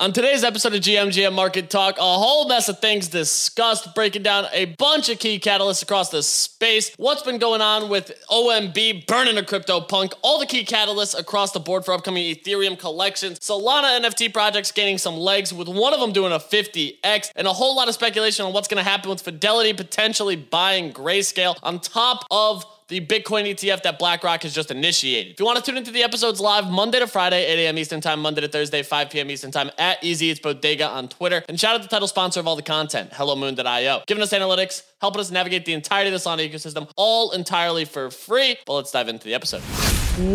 [0.00, 4.46] On today's episode of GMGM Market Talk, a whole mess of things discussed, breaking down
[4.52, 9.38] a bunch of key catalysts across the space, what's been going on with OMB burning
[9.38, 14.00] a crypto punk, all the key catalysts across the board for upcoming Ethereum collections, Solana
[14.00, 17.74] NFT projects gaining some legs, with one of them doing a 50x, and a whole
[17.74, 21.56] lot of speculation on what's going to happen with Fidelity potentially buying Grayscale.
[21.64, 25.34] On top of the Bitcoin ETF that BlackRock has just initiated.
[25.34, 27.76] If you want to tune into the episodes live Monday to Friday, 8 a.m.
[27.76, 29.30] Eastern Time, Monday to Thursday, 5 p.m.
[29.30, 31.44] Eastern Time at Easy It's Bodega on Twitter.
[31.50, 35.20] And shout out the title sponsor of all the content, HelloMoon.io, giving us analytics, helping
[35.20, 38.56] us navigate the entirety of the Solana ecosystem, all entirely for free.
[38.64, 39.60] But let's dive into the episode.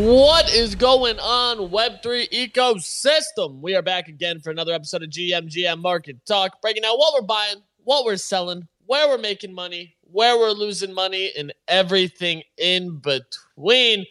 [0.06, 3.62] What is going on, Web3 ecosystem?
[3.62, 7.26] We are back again for another episode of GMGM Market Talk, breaking down what we're
[7.26, 12.98] buying, what we're selling, where we're making money, where we're losing money, and everything in
[12.98, 14.06] between.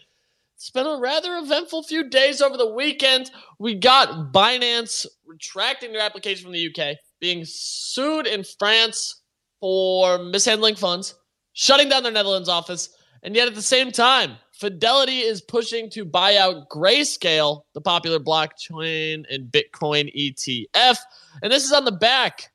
[0.57, 3.31] It's been a rather eventful few days over the weekend.
[3.59, 9.23] We got Binance retracting their application from the UK, being sued in France
[9.61, 11.15] for mishandling funds,
[11.53, 12.91] shutting down their Netherlands office,
[13.23, 18.19] and yet at the same time, Fidelity is pushing to buy out Grayscale, the popular
[18.19, 20.99] blockchain and Bitcoin ETF.
[21.43, 22.53] And this is on the back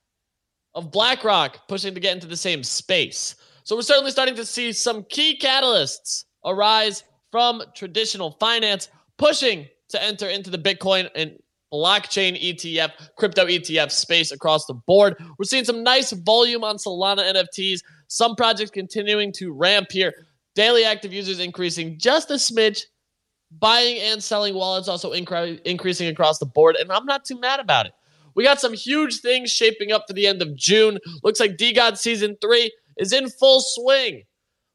[0.74, 3.36] of BlackRock pushing to get into the same space.
[3.68, 8.88] So we're certainly starting to see some key catalysts arise from traditional finance
[9.18, 11.38] pushing to enter into the Bitcoin and
[11.74, 15.18] blockchain ETF, crypto ETF space across the board.
[15.38, 20.14] We're seeing some nice volume on Solana NFTs, some projects continuing to ramp here.
[20.56, 22.84] Daily active users increasing just a smidge.
[23.52, 27.60] Buying and selling wallets also incre- increasing across the board, and I'm not too mad
[27.60, 27.92] about it.
[28.34, 31.00] We got some huge things shaping up for the end of June.
[31.22, 34.24] Looks like DeGod Season 3 is in full swing.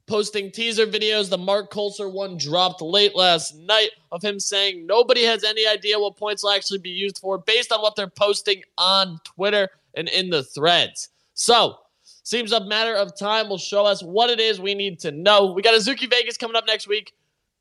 [0.06, 1.30] Posting teaser videos.
[1.30, 5.98] The Mark Coulter one dropped late last night of him saying nobody has any idea
[5.98, 10.08] what points will actually be used for based on what they're posting on Twitter and
[10.08, 11.10] in the threads.
[11.34, 11.76] So,
[12.24, 15.52] seems a matter of time will show us what it is we need to know.
[15.52, 17.12] We got Azuki Vegas coming up next week.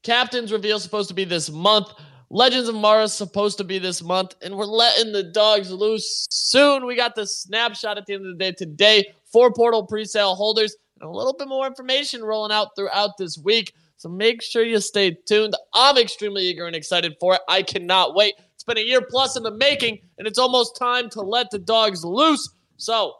[0.03, 1.87] Captain's reveal supposed to be this month.
[2.29, 6.85] Legends of Mara supposed to be this month, and we're letting the dogs loose soon.
[6.85, 9.13] We got the snapshot at the end of the day today.
[9.31, 13.73] Four portal presale holders, and a little bit more information rolling out throughout this week.
[13.97, 15.55] So make sure you stay tuned.
[15.73, 17.41] I'm extremely eager and excited for it.
[17.47, 18.33] I cannot wait.
[18.53, 21.59] It's been a year plus in the making, and it's almost time to let the
[21.59, 22.49] dogs loose.
[22.77, 23.13] So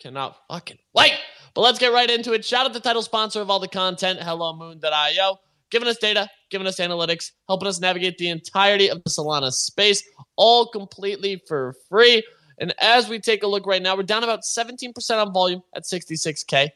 [0.00, 1.14] cannot fucking wait.
[1.54, 2.44] But let's get right into it.
[2.44, 5.38] Shout out the title sponsor of all the content, HelloMoon.io
[5.70, 10.02] giving us data, giving us analytics, helping us navigate the entirety of the Solana space,
[10.36, 12.22] all completely for free.
[12.58, 15.84] And as we take a look right now, we're down about 17% on volume at
[15.84, 16.70] 66K.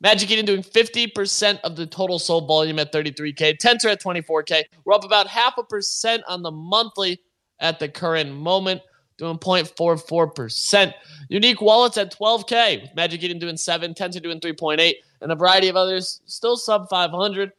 [0.00, 3.56] Magic Eden doing 50% of the total sold volume at 33K.
[3.58, 4.64] Tensor at 24K.
[4.84, 7.20] We're up about half a percent on the monthly
[7.60, 8.82] at the current moment,
[9.16, 10.92] doing 0.44%.
[11.28, 12.92] Unique wallets at 12K.
[12.96, 17.52] Magic Eden doing 7, Tensor doing 3.8, and a variety of others still sub 500.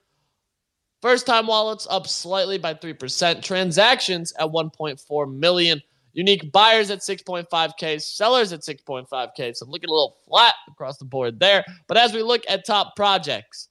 [1.01, 3.41] First time wallets up slightly by 3%.
[3.41, 5.81] Transactions at 1.4 million.
[6.13, 8.01] Unique buyers at 6.5K.
[8.01, 9.55] Sellers at 6.5K.
[9.55, 11.65] So I'm looking a little flat across the board there.
[11.87, 13.69] But as we look at top projects,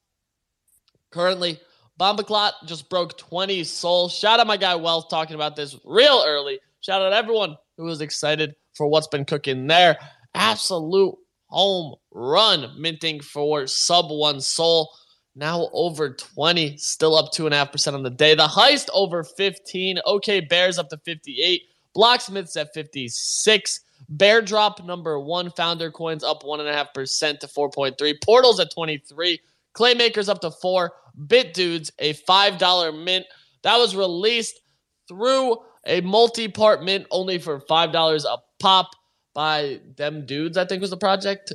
[1.10, 1.60] currently,
[2.00, 4.12] Bombaclot just broke 20 sols.
[4.12, 6.58] Shout out my guy Walt talking about this real early.
[6.80, 9.96] Shout out everyone who was excited for what's been cooking there.
[10.34, 11.14] Absolute
[11.46, 14.90] home run minting for sub one SOL
[15.34, 18.34] now over 20, still up 2.5% on the day.
[18.34, 19.98] The heist over 15.
[20.04, 21.62] OK Bears up to 58.
[21.96, 23.80] Blocksmiths at 56.
[24.08, 25.50] Bear drop number one.
[25.50, 28.14] Founder coins up 1.5% to 4.3.
[28.22, 29.40] Portals at 23.
[29.74, 30.92] Claymakers up to 4.
[31.26, 33.26] Bit Dudes, a $5 mint.
[33.62, 34.60] That was released
[35.08, 38.90] through a multi part mint only for $5 a pop
[39.34, 41.52] by them dudes, I think was the project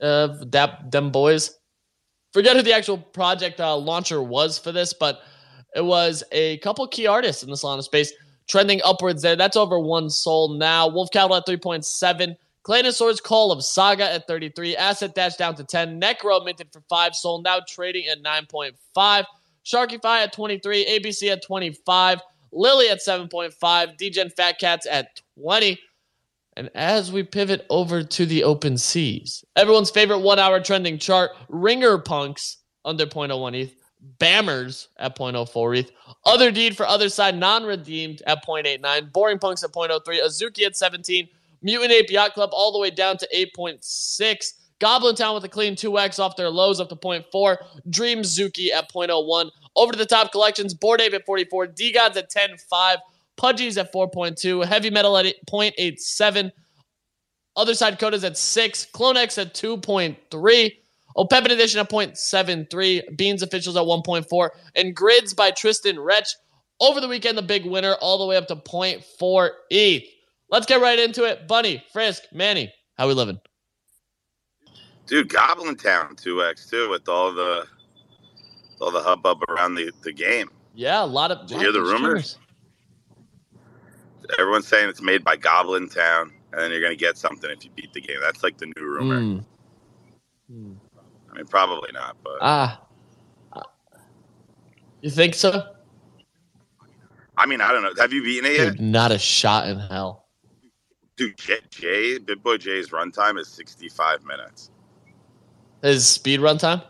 [0.00, 1.58] uh, that them boys
[2.32, 5.22] forget who the actual project uh, launcher was for this, but
[5.74, 8.12] it was a couple key artists in the Solana space
[8.48, 9.36] trending upwards there.
[9.36, 10.88] That's over one SOL now.
[10.88, 12.36] Wolf Cattle at 3.7.
[12.64, 14.76] Claynosaurz Call of Saga at 33.
[14.76, 16.00] Asset Dash down to 10.
[16.00, 19.24] Necro minted for 5 SOL, now trading at 9.5.
[19.64, 20.86] Sharkify at 23.
[20.86, 22.20] ABC at 25.
[22.52, 23.96] Lily at 7.5.
[23.96, 25.78] Degen Fat Cats at 20.
[26.56, 31.30] And as we pivot over to the open seas, everyone's favorite one hour trending chart
[31.48, 33.77] Ringer Punks under 0.01 ETH,
[34.18, 35.92] Bammers at 0.04 ETH,
[36.26, 41.28] Otherdeed for Otherside non redeemed at 0.89, Boring Punks at 0.03, Azuki at 17,
[41.62, 44.52] Mutant Ape Yacht Club all the way down to 8.6.
[44.80, 47.56] Goblin Town with a clean 2x off their lows up to 0.4.
[47.90, 49.50] Dream Zuki at 0.01.
[49.74, 51.66] Over to the top collections, Bored Ape at 44.
[51.68, 52.98] DeGods at 10.5.
[53.38, 56.50] Pudgies at 4.2, Heavy Metal at 0.87,
[57.56, 60.76] Otherside Koda's at 6, Clonex at 2.3,
[61.18, 66.32] Opepen Edition at 0.73, Beanz Officials at 1.4, and Grids by Tristan Rettich
[66.80, 70.04] over the weekend, the big winner, all the way up to 0.4 ETH.
[70.48, 71.48] Let's get right into it.
[71.48, 73.40] Bunny, Frisk, Manny, how we living?
[75.06, 77.66] Dude, Goblin Town 2x too with all the
[78.80, 80.48] all the hubbub around the, the game.
[80.74, 81.48] Yeah, a lot of.
[81.48, 82.38] Did you hear the rumors?
[84.38, 87.70] Everyone's saying it's made by Goblin Town, and then you're gonna get something if you
[87.74, 88.18] beat the game.
[88.20, 89.20] That's like the new rumor.
[89.20, 89.44] Mm.
[90.52, 90.76] Mm.
[91.38, 92.82] Mean, probably not, but ah,
[93.52, 93.60] uh,
[95.00, 95.62] you think so?
[97.36, 97.92] I mean, I don't know.
[97.96, 98.72] Have you beaten it yet?
[98.72, 100.26] Dude, not a shot in hell.
[101.16, 104.72] Dude, Jay, Jay Big Boy Jay's runtime is 65 minutes.
[105.80, 106.82] His speed runtime?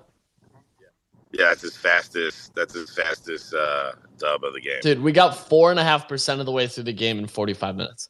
[1.32, 2.54] Yeah, that's his fastest.
[2.54, 4.80] That's his fastest uh, dub of the game.
[4.80, 7.26] Dude, we got four and a half percent of the way through the game in
[7.26, 8.08] 45 minutes.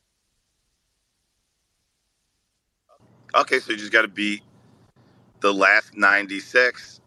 [3.35, 4.43] Okay, so you just got to beat
[5.41, 7.01] the last 96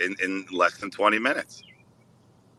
[0.00, 1.62] in, in less than 20 minutes.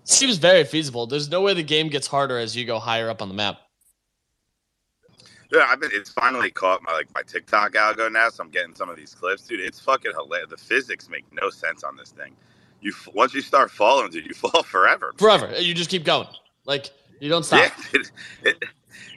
[0.06, 1.08] Seems very feasible.
[1.08, 3.60] There's no way the game gets harder as you go higher up on the map.
[5.52, 5.92] Yeah, I've been.
[5.94, 9.14] It's finally caught my like my TikTok algo now, so I'm getting some of these
[9.14, 9.60] clips, dude.
[9.60, 10.50] It's fucking hilarious.
[10.50, 12.36] The physics make no sense on this thing.
[12.82, 15.14] You once you start falling, dude, you fall forever.
[15.18, 15.54] Forever.
[15.60, 16.28] You just keep going.
[16.66, 17.60] Like you don't stop.
[17.60, 18.12] Yeah, it,
[18.44, 18.64] it,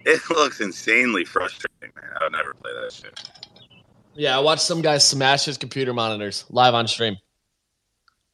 [0.05, 2.11] it looks insanely frustrating, man.
[2.21, 3.31] I would never play that shit.
[4.17, 7.17] Yeah, I watched some guy smash his computer monitors live on stream.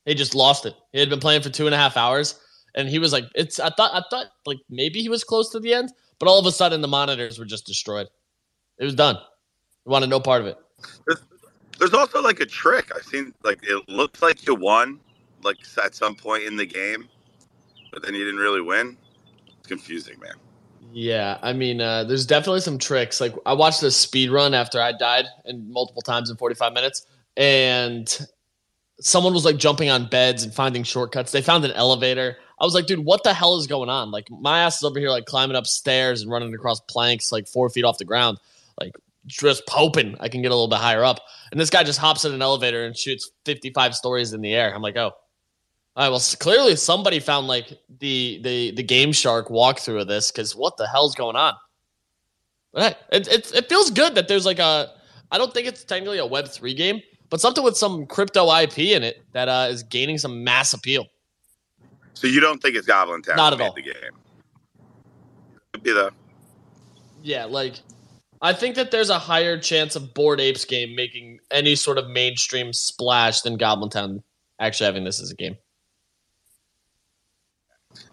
[0.04, 0.74] He just lost it.
[0.92, 2.40] He had been playing for two and a half hours,
[2.74, 3.92] and he was like, "It's." I thought.
[3.94, 6.80] I thought like maybe he was close to the end, but all of a sudden
[6.80, 8.08] the monitors were just destroyed.
[8.78, 9.16] It was done.
[9.84, 10.58] He wanted no part of it.
[11.78, 12.90] There's, also like a trick.
[12.94, 15.00] I've seen like it looks like you won,
[15.42, 17.08] like at some point in the game,
[17.92, 18.96] but then you didn't really win.
[19.58, 20.34] It's confusing, man.
[20.92, 23.20] Yeah, I mean, uh, there's definitely some tricks.
[23.20, 27.06] Like I watched a speed run after I died and multiple times in 45 minutes,
[27.36, 28.26] and
[29.00, 31.32] someone was like jumping on beds and finding shortcuts.
[31.32, 32.36] They found an elevator.
[32.60, 34.10] I was like, dude, what the hell is going on?
[34.10, 37.48] Like my ass is over here like climbing up stairs and running across planks like
[37.48, 38.38] four feet off the ground,
[38.80, 38.92] like
[39.26, 41.20] just hoping I can get a little bit higher up.
[41.50, 44.74] And this guy just hops in an elevator and shoots 55 stories in the air.
[44.74, 45.12] I'm like, oh.
[45.94, 50.30] All right, well, clearly somebody found like the the the Game Shark walkthrough of this
[50.30, 51.54] because what the hell's going on?
[52.72, 54.90] But hey, it, it it feels good that there's like a
[55.30, 58.78] I don't think it's technically a Web three game, but something with some crypto IP
[58.78, 61.06] in it that uh, is gaining some mass appeal.
[62.14, 63.36] So you don't think it's Goblin Town?
[63.36, 63.74] Not at all.
[63.74, 63.94] The game.
[65.72, 66.10] Could be though.
[67.22, 67.80] Yeah, like
[68.40, 72.08] I think that there's a higher chance of Bored Apes game making any sort of
[72.08, 74.22] mainstream splash than Goblin Town
[74.58, 75.56] actually having this as a game.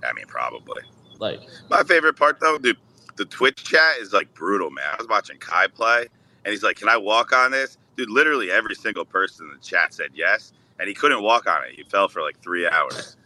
[0.07, 0.81] I mean, probably.
[1.19, 2.77] Like my favorite part though, dude,
[3.17, 4.85] the Twitch chat is like brutal, man.
[4.91, 6.07] I was watching Kai play,
[6.45, 9.63] and he's like, "Can I walk on this?" dude, literally every single person in the
[9.63, 11.71] chat said yes, and he couldn't walk on it.
[11.75, 13.17] He fell for like three hours.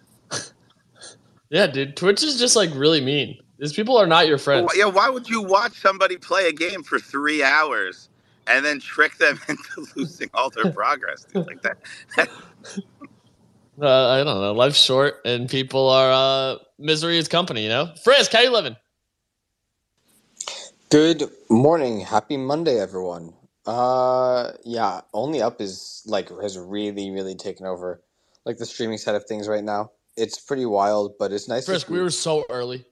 [1.50, 3.38] yeah, dude, Twitch is just like really mean.
[3.60, 4.68] These people are not your friends.
[4.68, 8.10] Well, yeah, why would you watch somebody play a game for three hours
[8.48, 11.26] and then trick them into losing all their progress?
[11.26, 11.78] Dude, like that.
[13.84, 14.54] Uh, I don't know.
[14.54, 17.64] Life's short, and people are uh, misery is company.
[17.64, 18.76] You know, Frisk, how you living?
[20.90, 22.02] Good morning.
[22.02, 23.34] Happy Monday, everyone.
[23.66, 28.02] Uh, yeah, Only Up is like has really, really taken over
[28.46, 29.92] like the streaming side of things right now.
[30.16, 31.66] It's pretty wild, but it's nice.
[31.66, 32.86] Frisk, we were so early.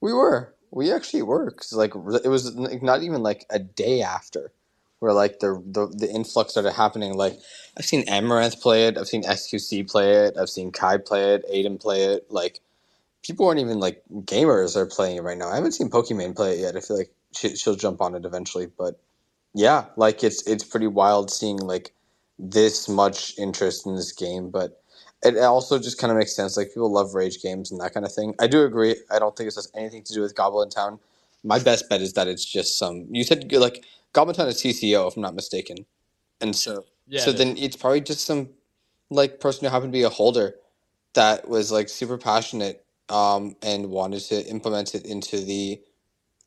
[0.00, 0.54] We were.
[0.70, 1.50] We actually were.
[1.52, 4.52] Cause like it was not even like a day after
[5.00, 7.14] where like the, the the influx started happening.
[7.14, 7.38] Like
[7.76, 8.98] I've seen Amouranth play it.
[8.98, 10.36] I've seen xQc play it.
[10.38, 11.44] I've seen Kai play it.
[11.52, 12.26] Aiden play it.
[12.30, 12.60] Like
[13.22, 15.48] people aren't even like gamers are playing it right now.
[15.48, 16.76] I haven't seen Pokimane play it yet.
[16.76, 19.00] I feel like she, she'll jump on it eventually, but
[19.54, 21.92] yeah, like it's it's pretty wild seeing like
[22.38, 24.82] this much interest in this game, but
[25.22, 26.56] it also just kind of makes sense.
[26.56, 28.34] Like people love rage games and that kind of thing.
[28.40, 28.96] I do agree.
[29.10, 31.00] I don't think this has anything to do with Goblin Town.
[31.44, 33.06] My best bet is that it's just some.
[33.10, 35.86] You said like Goblin Town is TCO, if I'm not mistaken,
[36.40, 37.64] and so yeah, so it then is.
[37.64, 38.50] it's probably just some
[39.10, 40.54] like person who happened to be a holder
[41.14, 45.80] that was like super passionate um, and wanted to implement it into the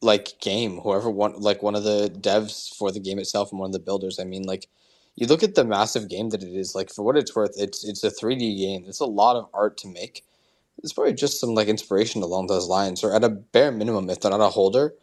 [0.02, 3.70] like game whoever one like one of the devs for the game itself and one
[3.70, 4.68] of the builders i mean like
[5.16, 7.84] you look at the massive game that it is like for what it's worth it's
[7.84, 10.24] it's a 3d game it's a lot of art to make
[10.84, 14.20] it's probably just some like inspiration along those lines or at a bare minimum if
[14.20, 14.94] they're not a holder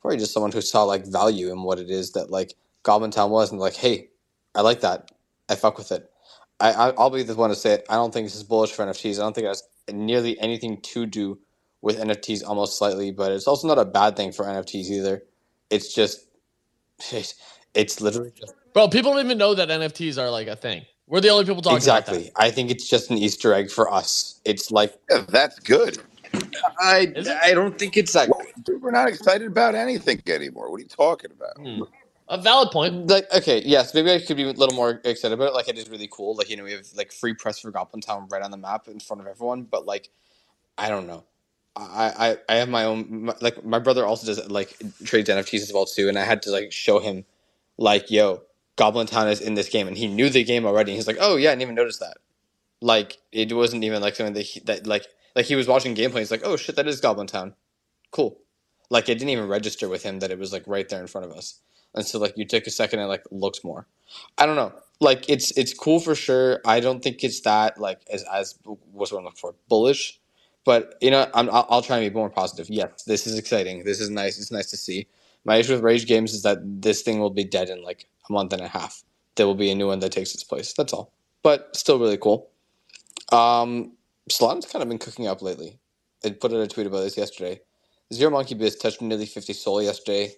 [0.00, 3.30] probably just someone who saw like value in what it is that like goblin town
[3.30, 4.08] was and like hey
[4.54, 5.10] i like that
[5.48, 6.10] i fuck with it
[6.60, 8.84] I, i'll be the one to say it i don't think this is bullish for
[8.84, 11.38] nfts i don't think it has nearly anything to do
[11.80, 15.22] with NFTs almost slightly, but it's also not a bad thing for NFTs either.
[15.70, 16.26] It's just
[17.74, 20.84] it's literally just Bro, people don't even know that NFTs are like a thing.
[21.08, 22.10] We're the only people talking about it.
[22.10, 22.30] exactly.
[22.36, 24.40] I think it's just an Easter egg for us.
[24.44, 25.98] It's like Yeah, that's good.
[26.80, 27.12] I
[27.42, 28.30] I don't think it's that.
[28.62, 30.70] Dude, we're not excited about anything anymore.
[30.70, 31.56] What are you talking about?
[31.56, 31.66] about.
[31.66, 31.82] Hmm.
[32.28, 33.06] A valid point.
[33.08, 35.54] Like okay, yes, maybe I could be a little more excited about it.
[35.54, 36.36] Like it is really cool.
[36.36, 38.86] Like you know, we have like free press for Goblin Town right on the map
[38.88, 39.62] in front of everyone.
[39.62, 40.10] But like,
[40.76, 41.24] I don't know.
[41.74, 45.62] I I, I have my own my, like my brother also does like trades NFTs
[45.62, 47.24] as well too, and I had to like show him
[47.78, 48.42] like yo
[48.78, 50.94] Goblin Town is in this game, and he knew the game already.
[50.94, 52.18] He's like, oh yeah, I didn't even notice that.
[52.80, 55.06] Like it wasn't even like something that he, that like
[55.36, 56.20] like he was watching gameplay.
[56.20, 57.54] He's like, oh shit, that is Goblin Town.
[58.12, 58.38] Cool.
[58.90, 61.26] Like it didn't even register with him that it was like right there in front
[61.26, 61.60] of us.
[61.94, 63.86] And so like you take a second and like looks more.
[64.38, 64.72] I don't know.
[65.00, 66.60] Like it's it's cool for sure.
[66.64, 68.58] I don't think it's that like as as
[68.92, 70.20] what's what I'm looking for bullish,
[70.64, 72.68] but you know I'm I'll, I'll try and be more positive.
[72.70, 73.84] Yes, this is exciting.
[73.84, 74.38] This is nice.
[74.40, 75.08] It's nice to see.
[75.44, 78.32] My issue with Rage Games is that this thing will be dead in like a
[78.32, 79.02] month and a half.
[79.36, 80.72] There will be a new one that takes its place.
[80.72, 81.12] That's all.
[81.42, 82.50] But still really cool.
[83.32, 83.92] Um,
[84.30, 85.78] Solana's kind of been cooking up lately.
[86.24, 87.60] I put out a tweet about this yesterday.
[88.12, 90.32] Zero Monkey Biz touched nearly 50 Sol yesterday.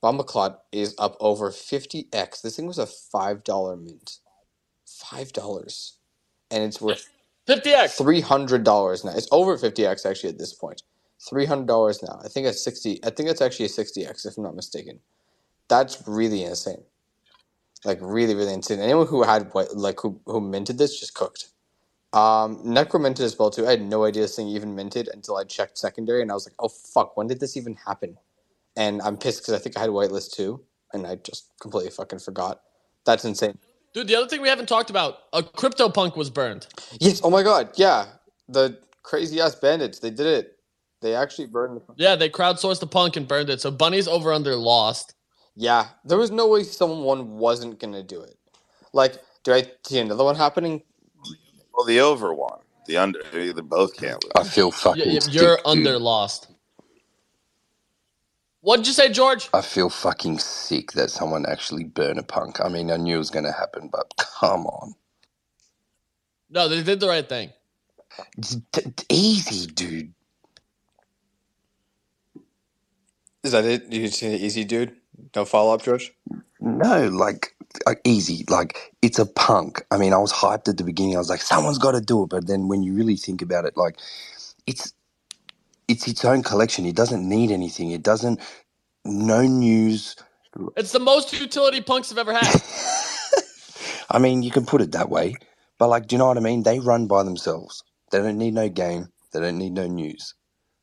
[0.00, 2.42] Bomba Clot is up over 50x.
[2.42, 4.18] This thing was a $5 mint.
[4.86, 5.92] $5.
[6.50, 7.08] And it's worth
[7.48, 7.98] 50x.
[8.00, 9.12] $300 now.
[9.16, 10.82] It's over 50x actually at this point.
[11.30, 12.20] $300 now.
[12.24, 13.00] I think it's 60.
[13.04, 15.00] I think it's actually a 60x if I'm not mistaken.
[15.68, 16.84] That's really insane.
[17.84, 18.80] Like really, really insane.
[18.80, 21.48] Anyone who had what like who who minted this just cooked.
[22.12, 23.66] Um, Necro minted as well too.
[23.66, 26.46] I had no idea this thing even minted until I checked secondary, and I was
[26.46, 28.16] like, "Oh fuck, when did this even happen?"
[28.76, 32.20] And I'm pissed because I think I had whitelist too, and I just completely fucking
[32.20, 32.62] forgot.
[33.04, 33.58] That's insane.
[33.94, 36.66] Dude, the other thing we haven't talked about, a CryptoPunk was burned.
[37.00, 37.20] Yes.
[37.24, 37.70] Oh my god.
[37.76, 38.06] Yeah.
[38.48, 40.00] The crazy ass bandits.
[40.00, 40.58] They did it.
[41.00, 41.94] They actually burned the.
[41.96, 43.60] Yeah, they crowdsourced the punk and burned it.
[43.60, 45.14] So Bunny's over under lost.
[45.56, 45.88] Yeah.
[46.04, 48.38] There was no way someone wasn't gonna do it.
[48.94, 50.82] Like, do I see another one happening?
[51.74, 54.32] Well, the over one, the under, they both can't lose.
[54.36, 55.06] I feel Y- fucking.
[55.06, 55.66] y- sick, you're dude.
[55.66, 56.48] under lost.
[58.62, 59.50] What'd you say, George?
[59.52, 62.60] I feel fucking sick that someone actually burned a punk.
[62.60, 64.94] I mean, I knew it was going to happen, but come on.
[66.50, 67.52] No, they did the right thing.
[68.38, 70.14] It's d- d- easy, dude.
[73.44, 73.92] Is that it?
[73.92, 74.96] You see easy dude?
[75.34, 76.12] No follow up, George.
[76.60, 77.54] No, like,
[77.86, 78.44] like easy.
[78.48, 79.84] Like, it's a punk.
[79.90, 81.16] I mean, I was hyped at the beginning.
[81.16, 82.30] I was like, someone's got to do it.
[82.30, 83.98] But then when you really think about it, like,
[84.66, 84.92] it's
[85.88, 86.86] it's its own collection.
[86.86, 87.90] It doesn't need anything.
[87.90, 88.40] It doesn't.
[89.04, 90.16] No news.
[90.76, 92.62] It's the most utility punks have ever had.
[94.10, 95.34] I mean, you can put it that way,
[95.78, 96.62] but like, do you know what I mean?
[96.62, 97.82] They run by themselves.
[98.10, 99.08] They don't need no game.
[99.32, 100.34] They don't need no news.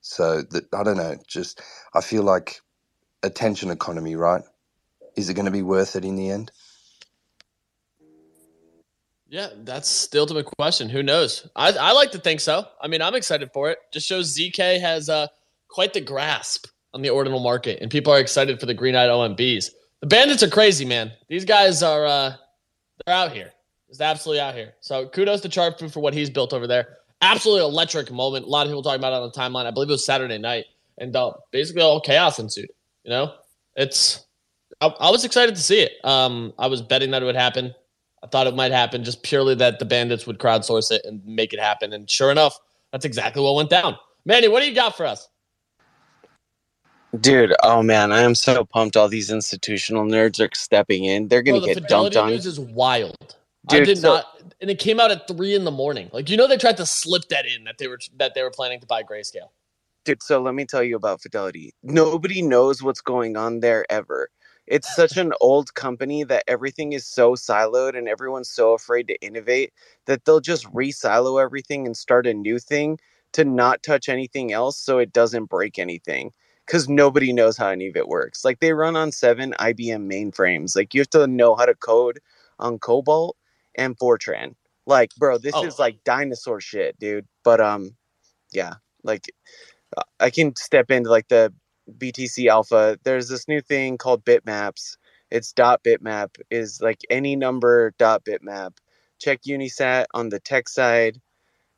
[0.01, 1.17] So that I don't know.
[1.27, 1.61] Just
[1.93, 2.61] I feel like
[3.23, 4.43] attention economy, right?
[5.15, 6.51] Is it going to be worth it in the end?
[9.33, 10.89] Yeah, that's still to the ultimate question.
[10.89, 11.47] Who knows?
[11.55, 12.67] I, I like to think so.
[12.79, 13.79] I mean, I'm excited for it.
[13.91, 15.25] Just shows ZK has uh,
[15.69, 19.09] quite the grasp on the ordinal market, and people are excited for the green eyed
[19.09, 19.71] OMBs.
[20.01, 21.11] The bandits are crazy, man.
[21.29, 22.33] These guys are uh,
[23.05, 23.51] they're out here.
[23.89, 24.73] Just absolutely out here.
[24.81, 26.97] So kudos to Charfu for what he's built over there.
[27.21, 28.45] Absolutely electric moment.
[28.45, 29.65] A lot of people talking about it on the timeline.
[29.65, 30.65] I believe it was Saturday night,
[30.99, 32.69] and uh, basically all chaos ensued.
[33.03, 33.33] You know,
[33.75, 34.25] it's
[34.81, 35.93] I, I was excited to see it.
[36.03, 37.73] Um, I was betting that it would happen.
[38.23, 41.53] I thought it might happen just purely that the bandits would crowdsource it and make
[41.53, 41.91] it happen.
[41.91, 42.57] And sure enough,
[42.91, 43.97] that's exactly what went down.
[44.25, 45.27] Manny, what do you got for us?
[47.19, 51.27] Dude, oh man, I am so pumped all these institutional nerds are stepping in.
[51.27, 52.29] They're gonna the get dumped on.
[52.29, 53.35] news is wild.
[53.69, 56.09] I Dude, did so- not, and it came out at three in the morning.
[56.11, 58.49] Like you know, they tried to slip that in that they were that they were
[58.49, 59.49] planning to buy grayscale.
[60.03, 61.73] Dude, so let me tell you about Fidelity.
[61.83, 64.29] Nobody knows what's going on there ever.
[64.65, 69.21] It's such an old company that everything is so siloed and everyone's so afraid to
[69.21, 69.73] innovate
[70.07, 72.97] that they'll just re-silo everything and start a new thing
[73.33, 76.31] to not touch anything else so it doesn't break anything.
[76.65, 78.43] Because nobody knows how any of it works.
[78.45, 80.75] Like they run on seven IBM mainframes.
[80.75, 82.19] Like you have to know how to code
[82.59, 83.33] on COBOL
[83.75, 84.55] and Fortran.
[84.85, 85.65] Like, bro, this Oh.
[85.65, 87.27] is like dinosaur shit, dude.
[87.43, 87.95] But um,
[88.53, 89.25] yeah, like
[90.19, 91.53] I can step into like the
[91.99, 92.99] BTC Alpha.
[93.03, 94.97] There's this new thing called bitmaps.
[95.31, 98.77] It's dot bitmap is like any number dot bitmap.
[99.19, 101.19] Check Unisat on the tech side,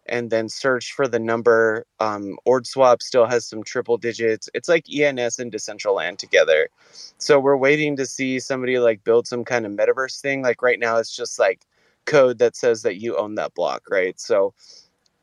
[0.08, 1.86] and then search for the number.
[2.00, 4.50] Um, OrdSwap still has some triple digits.
[4.54, 6.70] It's like ENS and Decentraland together.
[7.20, 10.44] So we're waiting to see somebody like build some kind of metaverse thing.
[10.44, 11.64] Like right now, it's just like
[12.06, 14.20] code that says that you own that block, right?
[14.20, 14.54] So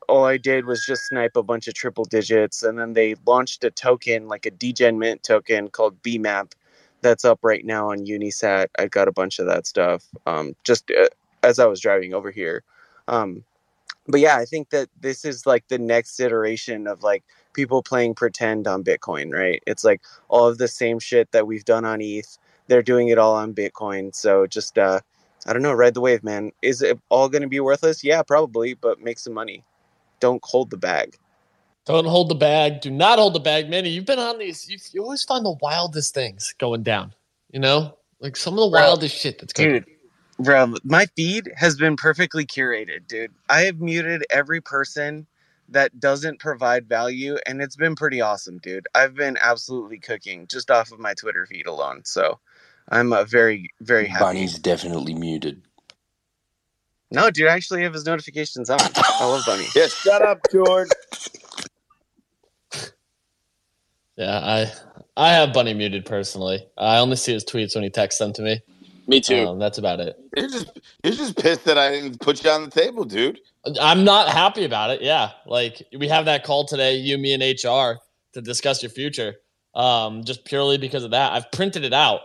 [0.09, 3.65] all I did was just snipe a bunch of triple digits, and then they launched
[3.65, 6.53] a token like a Degen Mint token called BMAP
[7.01, 8.69] that's up right now on Unisat.
[8.79, 11.09] I got a bunch of that stuff um, just uh,
[11.43, 12.63] as I was driving over here.
[13.09, 13.45] Um,
[14.09, 18.15] but yeah, I think that this is like the next iteration of like people playing
[18.15, 19.63] pretend on Bitcoin, right?
[19.67, 22.39] It's like all of the same shit that we've done on ETH.
[22.69, 24.15] They're doing it all on Bitcoin.
[24.15, 25.01] So just uh
[25.47, 26.53] I don't know, ride the wave, man.
[26.63, 28.05] Is it all going to be worthless?
[28.05, 29.65] Yeah, probably, but make some money.
[30.23, 31.17] Don't hold the bag.
[31.85, 32.81] Don't hold the bag.
[32.81, 33.89] Do not hold the bag, Manny.
[33.89, 34.71] You've been on these.
[34.71, 37.13] You, you always find the wildest things going down.
[37.51, 39.73] You know, like some of the Bro, wildest shit that's going.
[39.73, 39.87] Dude,
[40.39, 43.33] bro, my feed has been perfectly curated, dude.
[43.51, 45.27] I have muted every person
[45.71, 48.87] that doesn't provide value, and it's been pretty awesome, dude.
[48.95, 52.03] I've been absolutely cooking just off of my Twitter feed alone.
[52.05, 52.39] So
[52.91, 54.25] I'm uh, very, very happy.
[54.25, 55.63] Bunny's definitely muted.
[57.13, 58.79] No, dude, I actually have his notifications on.
[58.81, 59.67] I love Bunny.
[59.77, 60.89] Yeah, shut up, George.
[64.17, 64.73] Yeah, I
[65.17, 66.67] I have Bunny muted personally.
[66.79, 68.61] I only see his tweets when he texts them to me.
[69.07, 69.47] Me too.
[69.47, 70.19] Um, that's about it.
[70.37, 73.41] you're just you're just pissed that I didn't put you on the table, dude.
[73.81, 75.03] I'm not happy about it.
[75.03, 78.01] Yeah, like we have that call today, you, me, and HR
[78.33, 79.35] to discuss your future.
[79.75, 82.21] Um, just purely because of that, I've printed it out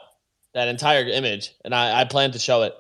[0.54, 2.74] that entire image, and I, I plan to show it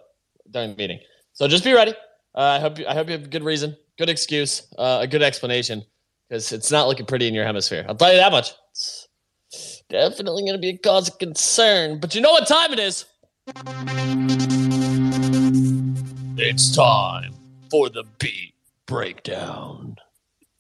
[0.50, 1.00] during the meeting.
[1.38, 1.92] So just be ready.
[2.34, 5.08] Uh, I hope you, I hope you have a good reason, good excuse, uh, a
[5.08, 5.84] good explanation,
[6.28, 7.86] because it's not looking pretty in your hemisphere.
[7.88, 8.54] I'll tell you that much.
[8.72, 12.00] It's definitely going to be a cause of concern.
[12.00, 13.06] But you know what time it is?
[16.40, 17.36] It's time
[17.70, 18.56] for the beat
[18.88, 19.98] breakdown.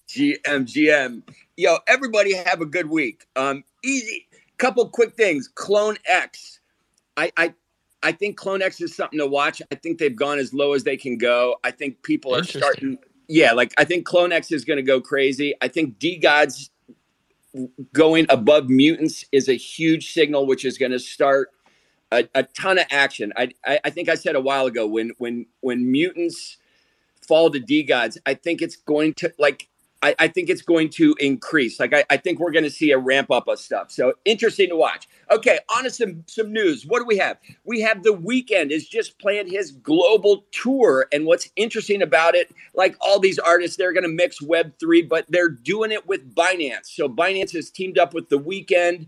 [0.10, 1.24] GM, GM.
[1.55, 3.25] Yo, everybody have a good week.
[3.36, 4.27] Um, easy.
[4.60, 5.48] Couple quick things.
[5.48, 6.60] Clone X.
[7.17, 7.55] I, I,
[8.04, 9.62] I think Clone X is something to watch.
[9.72, 11.56] I think they've gone as low as they can go.
[11.63, 12.98] I think people are starting.
[13.27, 15.54] Yeah, like I think Clone X is going to go crazy.
[15.62, 16.70] I think DeGods
[17.94, 21.50] going above mutants is a huge signal, which is going to start
[22.12, 23.34] a, a ton of action.
[23.36, 26.58] I, I I think I said a while ago when when when mutants
[27.28, 29.69] fall to DeGods, I think it's going to like
[30.08, 31.80] I, I think it's going to increase.
[31.80, 33.91] Like I, I think we're going to see a ramp up of stuff.
[33.91, 35.08] So interesting to watch.
[35.30, 36.86] Okay, on to some some news.
[36.86, 37.38] What do we have?
[37.65, 42.54] We have the Weeknd is just playing his global tour, and what's interesting about it,
[42.74, 46.34] like all these artists, they're going to mix Web three, but they're doing it with
[46.34, 46.86] Binance.
[46.86, 49.08] So Binance has teamed up with the Weeknd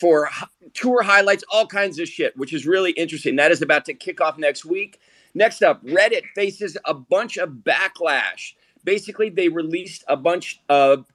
[0.00, 0.28] for
[0.74, 3.36] tour highlights, all kinds of shit, which is really interesting.
[3.36, 4.98] That is about to kick off next week.
[5.34, 8.54] Next up, Reddit faces a bunch of backlash.
[8.84, 11.06] Basically, they released a bunch of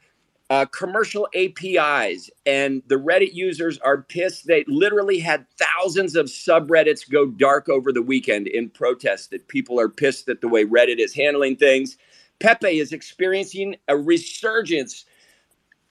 [0.49, 4.47] uh, commercial APIs, and the Reddit users are pissed.
[4.47, 9.79] They literally had thousands of subreddits go dark over the weekend in protest that people
[9.79, 11.97] are pissed at the way Reddit is handling things.
[12.39, 15.05] Pepe is experiencing a resurgence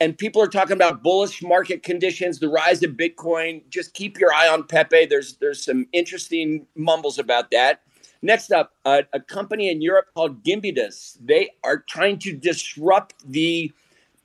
[0.01, 3.63] and people are talking about bullish market conditions, the rise of Bitcoin.
[3.71, 5.07] Just keep your eye on Pepe.
[5.07, 7.81] There's there's some interesting mumbles about that.
[8.27, 11.17] Next up, uh, a company in Europe called Gimbidus.
[11.25, 13.71] They are trying to disrupt the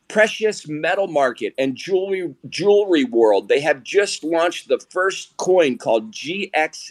[0.07, 3.47] precious metal market and jewelry jewelry world.
[3.47, 6.89] They have just launched the first coin called GXAG,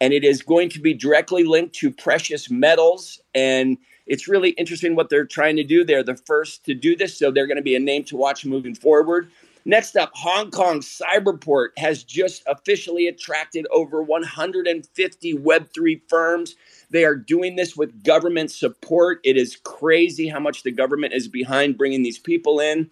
[0.00, 4.94] and it is going to be directly linked to precious metals and it's really interesting
[4.96, 5.84] what they're trying to do.
[5.84, 8.44] They're the first to do this, so they're going to be a name to watch
[8.44, 9.30] moving forward.
[9.64, 16.56] Next up, Hong Kong Cyberport has just officially attracted over 150 Web3 firms.
[16.90, 19.20] They are doing this with government support.
[19.22, 22.90] It is crazy how much the government is behind bringing these people in.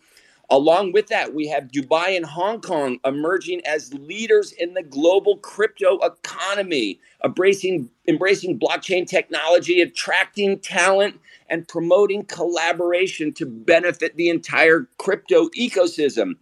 [0.49, 5.39] Along with that, we have Dubai and Hong Kong emerging as leaders in the global
[5.39, 14.89] crypto economy, embracing, embracing blockchain technology, attracting talent, and promoting collaboration to benefit the entire
[14.99, 16.35] crypto ecosystem.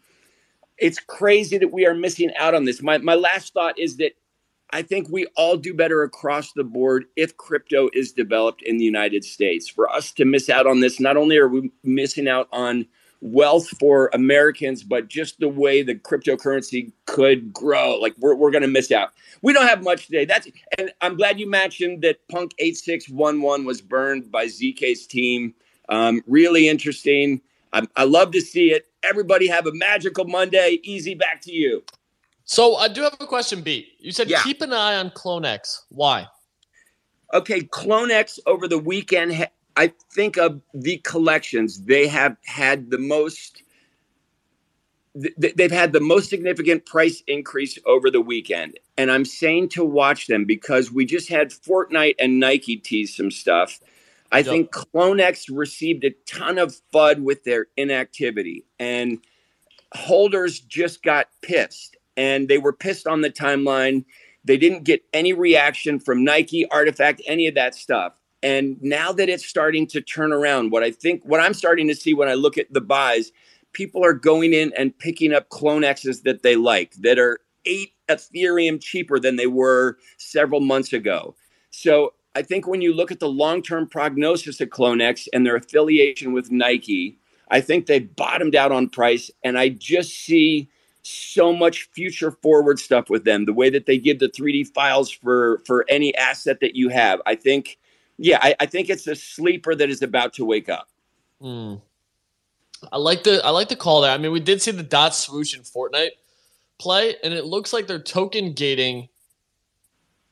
[0.78, 2.82] It's crazy that we are missing out on this.
[2.82, 4.12] My, my last thought is that
[4.70, 8.84] I think we all do better across the board if crypto is developed in the
[8.84, 9.68] United States.
[9.68, 12.86] For us to miss out on this, not only are we missing out on
[13.20, 17.98] wealth for Americans, but just the way the cryptocurrency could grow.
[17.98, 19.10] Like we're, we're going to miss out.
[19.42, 20.24] We don't have much today.
[20.24, 24.46] That's and I'm glad you mentioned that Punk eight six one one was burned by
[24.46, 25.54] ZK's team.
[25.88, 27.40] Um, really interesting.
[27.72, 28.87] I, I love to see it.
[29.02, 30.80] Everybody have a magical Monday.
[30.82, 31.84] Easy back to you.
[32.44, 33.92] So I do have a question, B.
[33.98, 34.42] You said Yeah.
[34.42, 35.82] keep an eye on CloneX.
[35.90, 36.26] Why?
[37.34, 39.48] Okay, CloneX over the weekend.
[39.76, 41.82] I think of the collections.
[41.84, 43.62] They have had the most.
[45.14, 50.26] They've had the most significant price increase over the weekend, and I'm saying to watch
[50.28, 53.80] them because we just had Fortnite and Nike tease some stuff.
[54.32, 54.46] I Yep.
[54.46, 59.18] think CloneX received a ton of FUD with their inactivity, and
[59.94, 61.96] holders just got pissed.
[62.16, 64.04] And they were pissed on the timeline.
[64.44, 68.14] They didn't get any reaction from Nike, RTFKT, any of that stuff.
[68.42, 71.94] And now that it's starting to turn around, what I think, what I'm starting to
[71.94, 73.32] see when I look at the buys,
[73.72, 78.80] people are going in and picking up CloneXs that they like that are eight Ethereum
[78.80, 81.36] cheaper than they were several months ago.
[81.70, 85.56] So I think when you look at the long term prognosis of CloneX and their
[85.56, 87.18] affiliation with Nike,
[87.50, 89.30] I think they bottomed out on price.
[89.42, 90.68] And I just see
[91.02, 93.44] so much future forward stuff with them.
[93.44, 97.20] The way that they give the 3D files for for any asset that you have.
[97.26, 97.78] I think,
[98.18, 100.88] yeah, I, I think it's a sleeper that is about to wake up.
[101.40, 101.76] Hmm.
[102.92, 104.12] I like the I like the call there.
[104.12, 106.10] I mean, we did see the dot swoosh in Fortnite
[106.78, 109.08] play, and it looks like they're token gating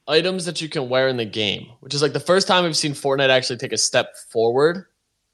[0.08, 2.76] items that you can wear in the game, which is like the first time we've
[2.76, 4.86] seen Fortnite actually take a step forward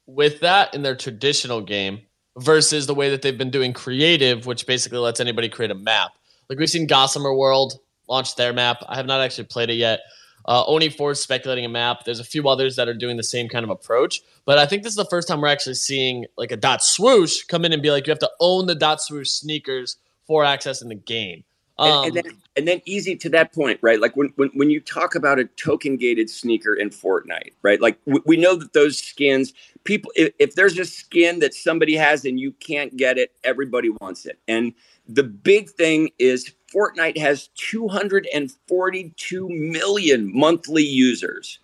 [0.05, 2.01] with that in their traditional game
[2.37, 6.11] versus the way that they've been doing creative, which basically lets anybody create a map.
[6.49, 8.83] Like we've seen Gossamer World launch their map.
[8.87, 10.01] I have not actually played it yet.
[10.45, 12.03] Uh, Oni Ford speculating a map.
[12.03, 14.83] There's a few others that are doing the same kind of approach, but I think
[14.83, 17.81] this is the first time we're actually seeing like a dot swoosh come in and
[17.81, 21.45] be like, you have to own the dot swoosh sneakers for access in the game.
[21.79, 23.99] Um, and, and then and then easy to that point, right?
[23.99, 27.81] Like when when, when you talk about a token gated sneaker in Fortnite, right?
[27.81, 31.95] Like we, we know that those skins, people, if, if there's a skin that somebody
[31.95, 34.37] has and you can't get it, everybody wants it.
[34.47, 34.73] And
[35.07, 41.59] the big thing is Fortnite has 242 million monthly users.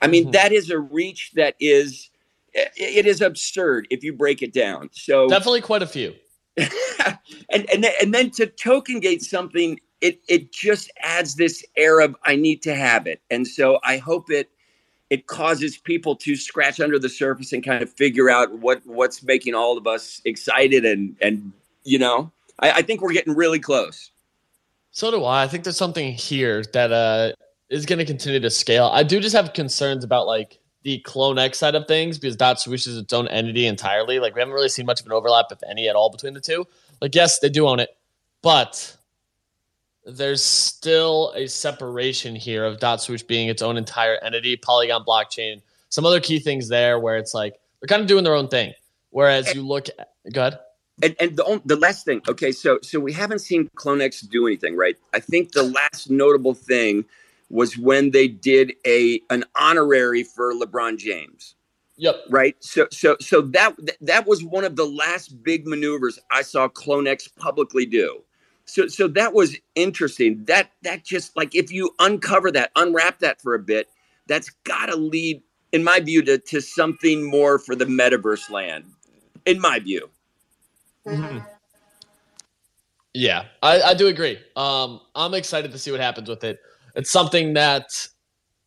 [0.00, 0.32] I mean, Mhm.
[0.32, 2.10] that is a reach that is
[2.54, 4.88] it is absurd if you break it down.
[4.92, 6.14] So definitely quite a few.
[7.50, 12.00] and and then, and then to token gate something it it just adds this air
[12.00, 14.50] of i need to have it and so i hope it
[15.10, 19.22] it causes people to scratch under the surface and kind of figure out what what's
[19.22, 21.52] making all of us excited and and
[21.84, 24.10] you know i, I think we're getting really close
[24.90, 25.44] So do I.
[25.44, 27.32] I think there's something here that uh,
[27.70, 28.90] is going to continue to scale.
[28.92, 32.58] I do just have concerns about like the Clone X side of things because Dot
[32.58, 34.20] Swoosh is its own entity entirely.
[34.20, 36.40] Like we haven't really seen much of an overlap, if any, at all between the
[36.40, 36.66] two.
[37.02, 37.90] Like yes, they do own it,
[38.40, 38.96] but
[40.06, 45.60] there's still a separation here of Dot Swoosh being its own entire entity, Polygon blockchain,
[45.90, 48.72] some other key things there where it's like they're kind of doing their own thing.
[49.10, 50.58] Whereas you look, at, go ahead.
[51.02, 54.76] and, and the the last thing okay so so we haven't seen clonex do anything
[54.76, 57.04] right i think the last notable thing
[57.50, 61.56] was when they did a an honorary for lebron james
[61.96, 62.16] Yep.
[62.30, 66.68] right so so so that that was one of the last big maneuvers i saw
[66.68, 68.22] clonex publicly do
[68.66, 73.40] so so that was interesting that that just like if you uncover that unwrap that
[73.42, 73.88] for a bit
[74.28, 78.84] that's got to lead in my view to, to something more for the metaverse land
[79.46, 80.08] in my view
[81.06, 81.46] Mhm.
[83.14, 84.38] Yeah, I, I do agree.
[84.56, 86.60] Um, I'm excited to see what happens with it.
[86.94, 88.08] It's something that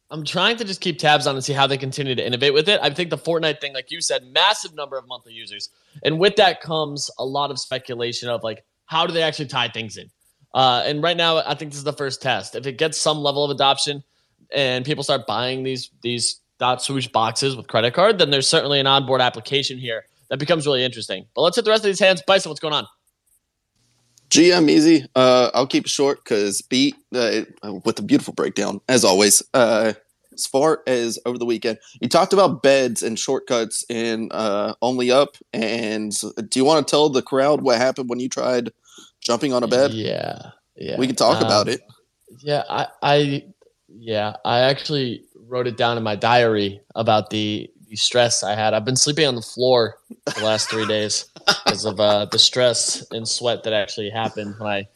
[0.10, 2.68] I'm trying to just keep tabs on and see how they continue to innovate with
[2.68, 2.80] it.
[2.84, 5.70] I think the Fortnite thing, like you said, massive number of monthly users,
[6.04, 9.70] and with that comes a lot of speculation of like how do they actually tie
[9.70, 10.10] things in.
[10.54, 12.56] Uh, and right now, I think this is the first test.
[12.56, 14.04] If it gets some level of adoption
[14.54, 18.80] and people start buying these these dot swoosh boxes with credit card, then there's certainly
[18.80, 21.26] an onboard application here that becomes really interesting.
[21.36, 22.22] But let's hit the rest of these hands.
[22.28, 22.86] Bison, what's going on?
[24.32, 25.06] GM easy.
[25.14, 27.42] Uh, I'll keep it short because beat uh,
[27.84, 29.44] with a beautiful breakdown as always.
[29.54, 29.94] Uh,
[30.34, 35.12] as far as over the weekend, you talked about beds and shortcuts and uh, Only
[35.12, 35.36] Up.
[35.52, 36.14] And
[36.50, 38.72] do you want to tell the crowd what happened when you tried
[39.20, 39.92] jumping on a bed?
[39.92, 40.98] Yeah, yeah.
[40.98, 41.82] We can talk about Um, it.
[42.40, 43.46] Yeah, I, I,
[43.90, 48.74] yeah, I actually wrote it down in my diary about the, the stress I had.
[48.74, 51.26] I've been sleeping on the floor the last three days
[51.66, 54.88] because of uh, the stress and sweat that actually happened when I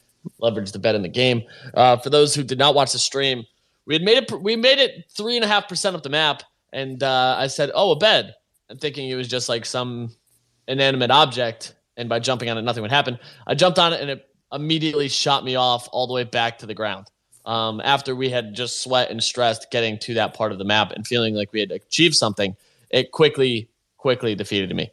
[0.41, 1.43] leveraged the bed in the game.
[1.73, 3.45] Uh, for those who did not watch the stream,
[3.85, 4.41] we had made it.
[4.41, 7.71] We made it three and a half percent of the map, and uh, I said,
[7.73, 8.33] "Oh, a bed,"
[8.69, 10.15] and thinking it was just like some
[10.67, 13.19] inanimate object, and by jumping on it, nothing would happen.
[13.45, 16.65] I jumped on it, and it immediately shot me off all the way back to
[16.65, 17.07] the ground.
[17.45, 20.91] Um, after we had just sweat and stressed getting to that part of the map
[20.91, 22.55] and feeling like we had achieved something,
[22.89, 24.91] it quickly, quickly defeated me.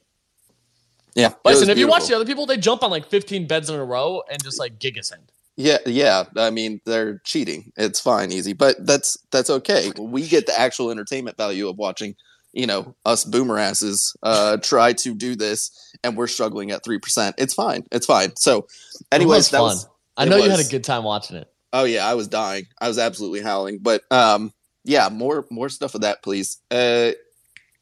[1.14, 1.34] Yeah.
[1.44, 3.78] Listen, was if you watch the other people, they jump on like 15 beds in
[3.78, 5.28] a row and just like gigasend.
[5.56, 6.24] Yeah, yeah.
[6.36, 7.72] I mean, they're cheating.
[7.76, 9.92] It's fine, easy, but that's that's okay.
[9.98, 12.16] We get the actual entertainment value of watching,
[12.52, 15.70] you know, us boomer asses uh, try to do this,
[16.02, 17.34] and we're struggling at three percent.
[17.36, 17.84] It's fine.
[17.92, 18.34] It's fine.
[18.36, 18.66] So,
[19.12, 19.84] anyways, that was was.
[19.84, 19.92] fun.
[20.16, 21.52] I know you had a good time watching it.
[21.74, 22.64] Oh yeah, I was dying.
[22.80, 23.80] I was absolutely howling.
[23.82, 24.52] But um,
[24.84, 26.58] yeah, more more stuff of that, please.
[26.70, 27.12] Uh,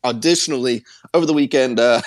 [0.03, 2.03] additionally, over the weekend, uh,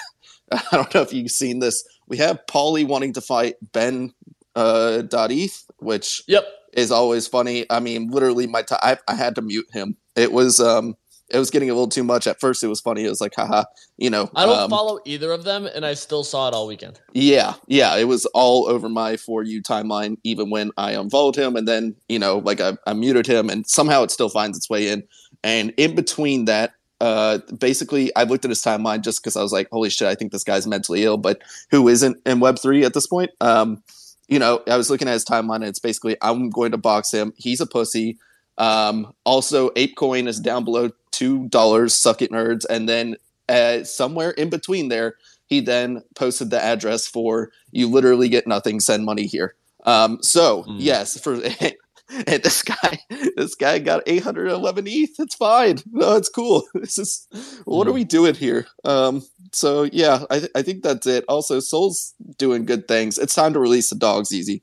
[0.51, 1.83] I don't know if you've seen this.
[2.07, 4.13] We have Paulie wanting to fight Ben
[4.55, 6.45] uh, dot ETH, which Yep.
[6.73, 7.65] is always funny.
[7.69, 9.97] I mean, literally, my t- I, I had to mute him.
[10.15, 10.95] It was um,
[11.29, 12.27] it was getting a little too much.
[12.27, 13.03] At first, it was funny.
[13.05, 13.63] It was like, haha,
[13.97, 14.29] you know.
[14.35, 16.99] I don't um, follow either of them, and I still saw it all weekend.
[17.13, 21.55] Yeah, yeah, it was all over my for you timeline, even when I unfollowed him,
[21.55, 24.69] and then you know, like I, I muted him, and somehow it still finds its
[24.69, 25.03] way in.
[25.43, 29.51] And in between that, uh, basically, I looked at his timeline just because I was
[29.51, 31.17] like, holy shit, I think this guy's mentally ill.
[31.17, 33.31] But who isn't in Web three at this point?
[33.41, 33.83] Um,
[34.27, 37.11] you know, I was looking at his timeline, and it's basically I'm going to box
[37.11, 37.33] him.
[37.37, 38.17] He's a pussy.
[38.57, 41.93] Um, also, ApeCoin is down below two dollars.
[41.93, 42.65] Suck it, nerds.
[42.69, 43.17] And then
[43.49, 45.15] uh, somewhere in between there,
[45.47, 47.87] he then posted the address for you.
[47.89, 48.79] Literally get nothing.
[48.79, 49.55] Send money here.
[49.85, 50.77] Um, so Mm.
[50.79, 51.35] yes, for
[52.27, 52.99] and this guy,
[53.35, 55.19] this guy got 811 ETH.
[55.19, 55.77] It's fine.
[55.91, 56.63] No, it's cool.
[56.75, 57.27] This is
[57.65, 57.95] what are Mm.
[57.95, 58.67] we doing here?
[58.83, 61.25] Um, so yeah, I, th- I think that's it.
[61.27, 63.17] Also, Sol's doing good things.
[63.17, 64.61] It's time to release the dogs easy.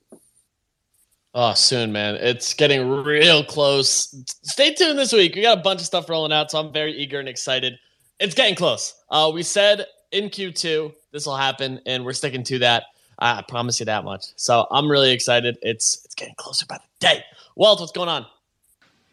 [1.32, 2.16] Oh, soon, man.
[2.16, 4.12] It's getting real close.
[4.42, 5.34] Stay tuned this week.
[5.36, 7.74] We got a bunch of stuff rolling out, so I'm very eager and excited.
[8.18, 8.94] It's getting close.
[9.10, 12.84] Uh, we said in Q2 this will happen, and we're sticking to that.
[13.20, 14.24] I I promise you that much.
[14.36, 15.56] So I'm really excited.
[15.62, 17.22] It's it's getting closer by the day.
[17.56, 18.26] Walt, what's going on?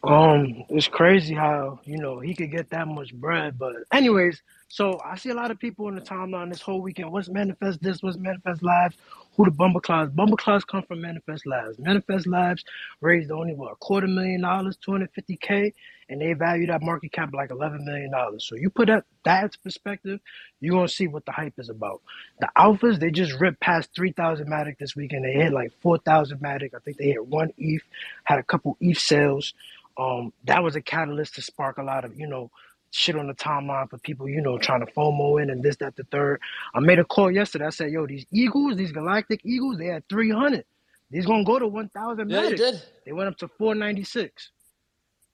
[0.04, 3.58] Um, it's crazy how you know he could get that much bread.
[3.58, 7.12] But anyways, so I see a lot of people in the timeline this whole weekend.
[7.12, 8.02] What's manifest this?
[8.02, 8.96] What's Manifest Labs?
[9.36, 10.12] Who the Bumble Clouds?
[10.12, 11.78] Bumble Clouds come from Manifest Labs.
[11.78, 12.64] Manifest Labs
[13.00, 15.74] raised only what a quarter million dollars, 250k,
[16.10, 18.46] and they value that market cap like 11 million dollars.
[18.48, 20.20] So you put that that perspective,
[20.60, 22.02] you're gonna see what the hype is about.
[22.40, 25.24] The alphas they just ripped past 3,000 Matic this weekend.
[25.24, 26.74] They hit like 4,000 Matic.
[26.74, 27.82] I think they hit one ETH,
[28.24, 29.54] had a couple ETH sales.
[29.98, 32.50] Um, that was a catalyst to spark a lot of you know
[32.92, 35.96] shit on the timeline for people you know trying to FOMO in and this that
[35.96, 36.40] the third.
[36.74, 37.66] I made a call yesterday.
[37.66, 40.64] I said, yo, these Eagles, these Galactic Eagles, they had 300.
[41.10, 42.56] These gonna go to 1,000 Yeah, Matic.
[42.56, 42.82] did.
[43.06, 44.52] They went up to 496.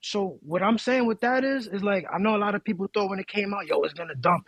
[0.01, 2.87] So what I'm saying with that is, is like I know a lot of people
[2.93, 4.45] thought when it came out, yo, it's gonna dump.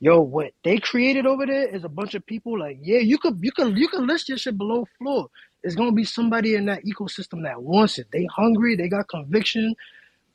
[0.00, 3.38] Yo, what they created over there is a bunch of people like, yeah, you could
[3.42, 5.28] you could you could list your shit below floor.
[5.64, 8.08] It's gonna be somebody in that ecosystem that wants it.
[8.12, 9.74] They hungry, they got conviction.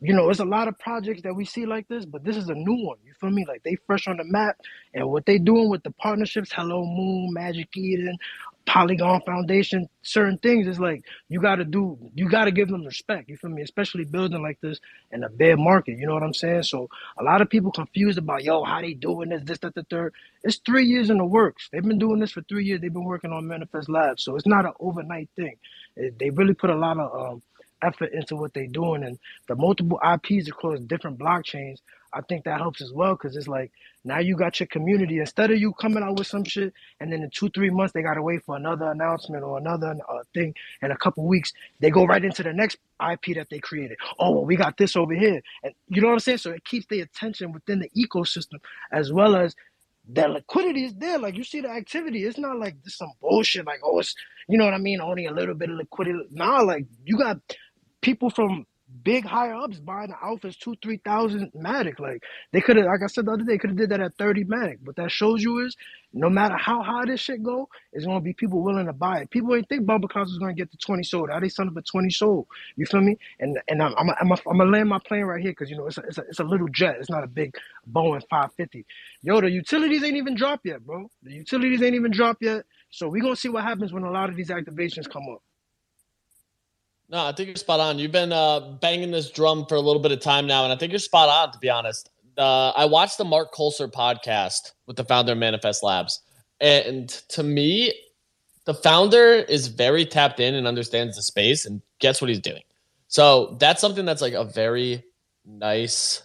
[0.03, 2.49] You know, it's a lot of projects that we see like this, but this is
[2.49, 2.99] a new one.
[3.05, 3.45] You feel me?
[3.47, 4.57] Like they fresh on the map,
[4.93, 8.17] and what they doing with the partnerships, Hello Moon, Magic Eden,
[8.67, 11.99] Polygon Foundation, certain things is like you got to do.
[12.15, 13.29] You got to give them respect.
[13.29, 13.63] You feel me?
[13.63, 14.79] Especially building like this
[15.11, 15.99] in a bear market.
[15.99, 16.63] You know what I'm saying?
[16.63, 16.89] So
[17.19, 20.13] a lot of people confused about yo how they doing this, this, that, the third.
[20.43, 21.69] It's three years in the works.
[21.73, 22.81] They've been doing this for three years.
[22.81, 25.57] They've been working on Manifest Labs, so it's not an overnight thing.
[25.97, 27.43] It- they really put a lot of um,
[27.83, 31.79] effort into what they're doing, and the multiple IPs across different blockchains.
[32.15, 33.71] I think that helps as well because it's like
[34.05, 37.23] now you got your community instead of you coming out with some shit and then
[37.23, 40.91] in two three months they gotta wait for another announcement or another uh, thing in
[40.91, 42.77] a couple weeks they go right into the next
[43.11, 43.97] IP that they created.
[44.19, 46.39] Oh, well, we got this over here, and you know what I'm saying.
[46.39, 48.59] So it keeps the attention within the ecosystem
[48.91, 49.55] as well as
[50.09, 51.19] that liquidity is there.
[51.19, 52.25] Like you see the activity.
[52.25, 53.65] It's not like this some bullshit.
[53.65, 54.15] Like oh, it's
[54.47, 55.01] you know what I mean.
[55.01, 56.19] Only a little bit of liquidity.
[56.31, 57.37] Nah, like you got
[58.03, 58.67] people from
[59.03, 61.99] big higher ups buying the alphas two three thousand matic.
[61.99, 64.01] Like they could have, like I said the other day, they could have did that
[64.01, 64.79] at thirty matic.
[64.85, 65.77] What that shows you is
[66.13, 69.31] no matter how high this shit go, it's gonna be people willing to buy it.
[69.31, 71.31] People ain't think Bumble Clouds was gonna get the twenty sold.
[71.31, 72.47] How they son of a twenty sold?
[72.77, 73.17] You feel me?
[73.39, 75.87] And and I'm I'm I'm, I'm gonna land my plane right here because you know
[75.87, 76.97] it's a, it's a it's a little jet.
[76.99, 77.55] It's not a big
[77.91, 78.85] Boeing five fifty.
[79.23, 81.09] Yo, the utilities ain't even dropped yet, bro.
[81.23, 82.65] The utilities ain't even dropped yet.
[82.91, 85.41] So we gonna see what happens when a lot of these activations come up.
[87.13, 87.99] No, I think you're spot on.
[87.99, 90.75] You've been uh, banging this drum for a little bit of time now, and I
[90.75, 91.53] think you're spot on.
[91.53, 95.83] To be honest, uh, I watched the Mark Colser podcast with the founder of Manifest
[95.83, 96.21] Labs,
[96.59, 97.93] and to me,
[98.65, 102.63] the founder is very tapped in and understands the space and gets what he's doing.
[103.09, 105.03] So that's something that's like a very
[105.45, 106.23] nice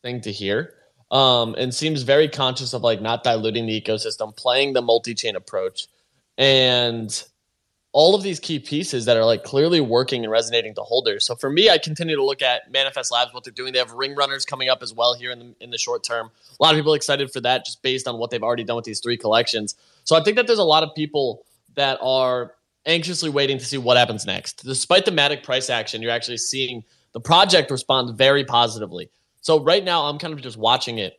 [0.00, 0.72] thing to hear.
[1.10, 5.86] Um, and seems very conscious of like not diluting the ecosystem, playing the multi-chain approach,
[6.38, 7.27] and
[7.98, 11.26] all of these key pieces that are like clearly working and resonating to holders.
[11.26, 13.72] So for me, I continue to look at Manifest Labs, what they're doing.
[13.72, 16.30] They have ring runners coming up as well here in the in the short term.
[16.60, 18.84] A lot of people excited for that just based on what they've already done with
[18.84, 19.74] these three collections.
[20.04, 22.54] So I think that there's a lot of people that are
[22.86, 24.64] anxiously waiting to see what happens next.
[24.64, 26.84] Despite the Matic price action, you're actually seeing
[27.14, 29.10] the project respond very positively.
[29.40, 31.18] So right now, I'm kind of just watching it.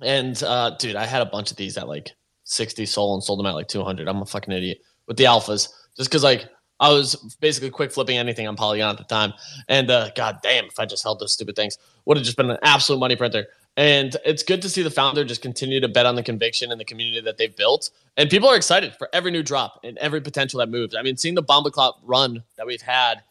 [0.00, 2.14] And uh, dude, I had a bunch of these at like
[2.44, 4.06] 60 soul and sold them at like 200.
[4.06, 6.46] I'm a fucking idiot with the alphas just because like
[6.78, 9.32] I was basically quick flipping anything on Polygon at the time.
[9.68, 12.50] And uh, god damn, if I just held those stupid things, would have just been
[12.50, 13.46] an absolute money printer.
[13.78, 16.80] And it's good to see the founder just continue to bet on the conviction and
[16.80, 17.90] the community that they've built.
[18.16, 20.94] And people are excited for every new drop and every potential that moves.
[20.94, 23.22] I mean, seeing the Bomba Clot run that we've had,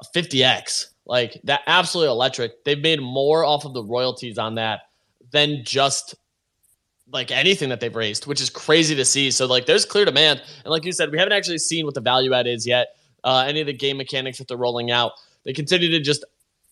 [0.00, 2.64] a 50x, like that absolutely electric.
[2.64, 4.82] They've made more off of the royalties on that
[5.30, 6.16] than just
[7.12, 9.30] like anything that they've raised, which is crazy to see.
[9.30, 10.42] So like there's clear demand.
[10.64, 12.96] And like you said, we haven't actually seen what the value add is yet.
[13.24, 15.12] Uh, any of the game mechanics that they're rolling out.
[15.44, 16.24] They continue to just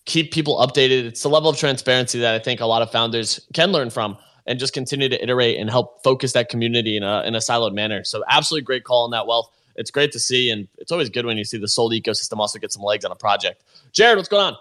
[0.04, 1.04] keep people updated.
[1.04, 4.16] It's the level of transparency that I think a lot of founders can learn from
[4.46, 7.74] and just continue to iterate and help focus that community in a in a siloed
[7.74, 8.02] manner.
[8.02, 9.52] So absolutely great call on that Walt.
[9.76, 12.58] It's great to see, and it's always good when you see the SOL ecosystem also
[12.58, 13.62] get some legs on a project.
[13.92, 14.56] Jared, what's going on?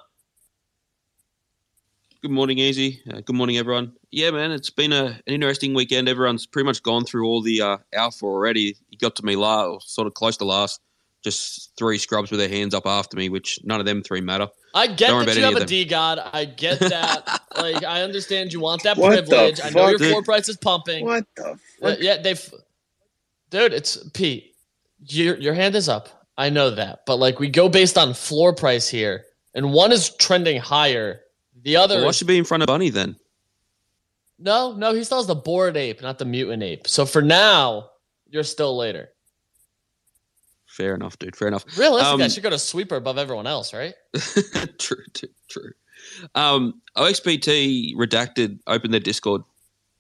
[2.22, 3.02] Good morning, Easy.
[3.10, 3.94] Uh, good morning, everyone.
[4.12, 6.10] Yeah, man, it's been a, an interesting weekend.
[6.10, 8.76] Everyone's pretty much gone through all the uh, alpha already.
[8.90, 10.82] You got to me last, sort of close to last.
[11.24, 14.48] Just three scrubs with their hands up after me, which none of them three matter.
[14.74, 16.20] I get Don't that you have a D God.
[16.34, 17.42] I get that.
[17.58, 19.60] like I understand you want that What the privilege.
[19.64, 20.08] I know your fuck?
[20.10, 21.06] floor price is pumping.
[21.06, 21.98] What the Uh, fuck?
[22.02, 22.54] yeah, they've.
[23.50, 24.56] Dude, it's Pete.
[25.08, 26.26] Your your hand is up.
[26.38, 30.16] I know that, but like we go based on floor price here, and one is
[30.18, 31.22] trending higher.
[31.64, 33.16] The other, Well, I is, should be in front of Bunny then.
[34.38, 36.88] no, no, he still has the bored ape, not the mutant ape.
[36.88, 37.90] So for now,
[38.30, 39.10] you're still later.
[40.68, 41.36] Fair enough, dude.
[41.36, 41.66] Fair enough.
[41.78, 43.96] Realistically, I Um, should go to sweeper above everyone else, right?
[44.78, 45.72] true, true, true.
[46.36, 49.42] Um, OXBT redacted opened their Discord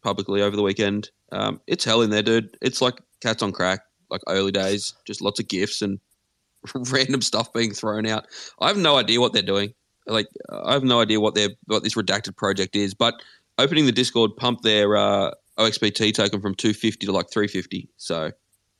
[0.03, 1.09] publicly over the weekend.
[1.31, 2.55] Um, it's hell in there, dude.
[2.61, 4.93] It's like cats on crack, like early days.
[5.05, 5.99] Just lots of gifs and
[6.75, 8.27] random stuff being thrown out.
[8.61, 9.73] I have no idea what they're doing.
[10.09, 12.93] Like, I have no idea what their what this redacted project is.
[12.93, 13.15] But
[13.57, 17.87] opening the Discord pumped their uh, OXBT token from two fifty to like three fifty.
[17.97, 18.31] So.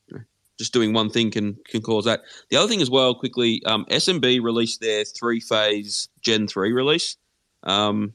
[0.07, 0.23] you know,
[0.57, 2.21] Just doing one thing can can cause that.
[2.49, 7.15] The other thing as well, quickly, um, SMB released their three phase Gen three release.
[7.63, 8.13] Um,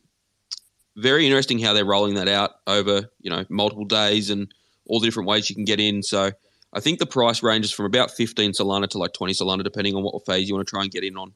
[0.96, 4.52] very interesting how they're rolling that out over you know multiple days and
[4.86, 6.02] all the different ways you can get in.
[6.02, 6.32] So
[6.72, 10.02] I think the price ranges from about fifteen Solana to like twenty Solana, depending on
[10.02, 11.32] what phase you want to try and get in on.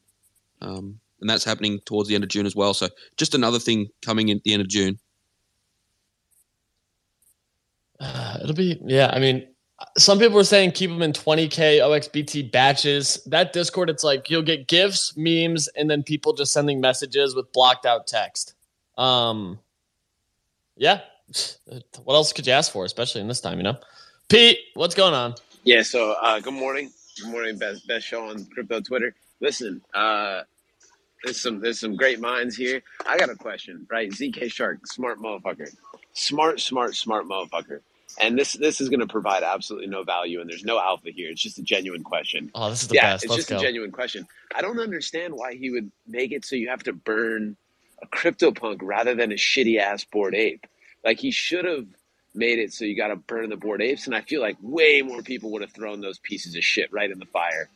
[0.60, 2.74] Um, and that's happening towards the end of June as well.
[2.74, 4.98] So just another thing coming in at the end of June.
[8.00, 9.10] It'll be yeah.
[9.12, 9.46] I mean,
[9.96, 13.22] some people were saying keep them in 20k OXBT batches.
[13.26, 17.52] That Discord, it's like you'll get gifs, memes, and then people just sending messages with
[17.52, 18.54] blocked out text.
[18.96, 19.58] Um,
[20.76, 21.00] yeah.
[22.04, 23.58] What else could you ask for, especially in this time?
[23.58, 23.76] You know,
[24.30, 25.34] Pete, what's going on?
[25.64, 26.90] Yeah, so uh, good morning.
[27.20, 29.14] Good morning, best best show on crypto Twitter.
[29.40, 30.42] Listen, uh,
[31.24, 32.82] there's some there's some great minds here.
[33.06, 34.10] I got a question, right?
[34.10, 35.74] ZK Shark, smart motherfucker,
[36.12, 37.80] smart, smart, smart motherfucker.
[38.20, 41.30] And this this is going to provide absolutely no value, and there's no alpha here.
[41.30, 42.50] It's just a genuine question.
[42.54, 43.24] Oh, this is the yeah, best.
[43.24, 43.58] it's Let's just go.
[43.58, 44.26] a genuine question.
[44.54, 47.56] I don't understand why he would make it so you have to burn
[48.02, 50.66] a CryptoPunk rather than a shitty ass bored ape.
[51.04, 51.86] Like he should have
[52.34, 55.02] made it so you got to burn the bored apes, and I feel like way
[55.02, 57.68] more people would have thrown those pieces of shit right in the fire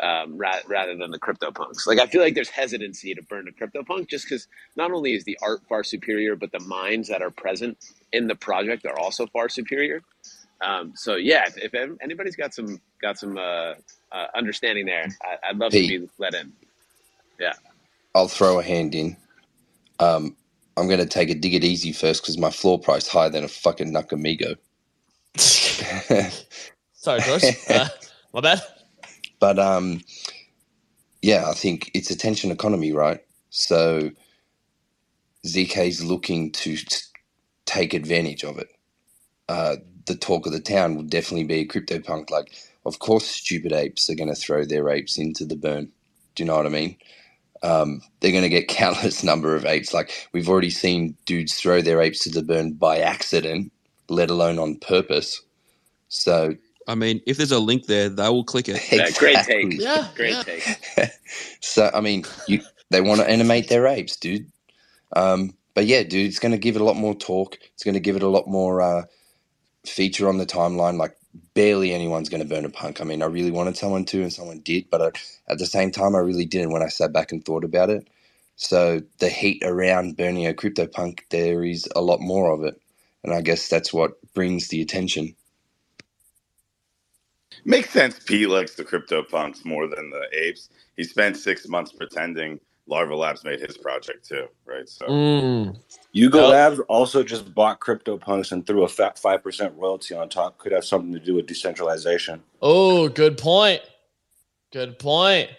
[0.00, 1.86] um, ra- rather than the CryptoPunks.
[1.86, 5.24] Like I feel like there's hesitancy to burn a CryptoPunk just because not only is
[5.24, 7.78] the art far superior, but the minds that are present
[8.12, 10.02] in the project are also far superior.
[10.60, 13.74] Um, so yeah, if, if anybody's got some got some uh,
[14.12, 16.52] uh, understanding there, I, I'd love to be let in.
[17.40, 17.54] Yeah.
[18.14, 19.16] I'll throw a hand in.
[20.00, 20.36] Um,
[20.76, 23.30] I'm going to take a dig it easy first because my floor price is higher
[23.30, 24.56] than a fucking Nakamigo.
[26.94, 27.44] Sorry, George.
[27.68, 27.88] Uh,
[28.32, 28.62] my bad.
[29.40, 30.02] But um,
[31.22, 33.20] yeah, I think it's attention economy, right?
[33.50, 34.10] So
[35.46, 36.98] ZK's looking to t-
[37.66, 38.68] take advantage of it.
[39.48, 42.30] Uh, the talk of the town will definitely be a CryptoPunk.
[42.30, 42.54] Like,
[42.86, 45.92] of course, stupid apes are going to throw their apes into the burn.
[46.36, 46.96] Do you know what I mean?
[47.62, 49.94] Um, they're going to get countless number of apes.
[49.94, 53.72] Like we've already seen dudes throw their apes to the burn by accident,
[54.08, 55.42] let alone on purpose.
[56.08, 56.56] So
[56.88, 58.82] I mean, if there's a link there, they will click it.
[58.92, 59.44] Yeah, great Exactly.
[59.44, 59.80] take.
[59.80, 60.42] Yeah, Great yeah.
[60.42, 60.64] take.
[61.62, 64.52] so I mean, you they want to animate their apes, dude.
[65.16, 67.58] Um, but yeah, dude, it's going to give it a lot more talk.
[67.74, 69.04] It's going to give it a lot more uh,
[69.86, 70.98] feature on the timeline.
[70.98, 71.16] Like
[71.54, 73.00] barely anyone's going to burn a punk.
[73.00, 75.92] I mean, I really wanted someone to, and someone did, but I, at the same
[75.92, 78.08] time, I really didn't when I sat back and thought about it.
[78.56, 82.80] So the heat around burning a crypto punk, there is a lot more of it,
[83.24, 85.36] and I guess that's what brings the attention.
[87.64, 88.18] Makes sense.
[88.20, 90.70] Pete likes the crypto punks more than the apes.
[90.96, 94.88] He spent six months pretending Larva Labs made his project too, right?
[94.88, 95.80] So Mm.
[96.12, 96.48] Yuga Yep.
[96.48, 100.58] Labs also just bought CryptoPunks and threw a fat five percent royalty on top.
[100.58, 102.42] Could have something to do with decentralization.
[102.62, 103.82] Oh, good point.
[104.72, 105.50] Good point.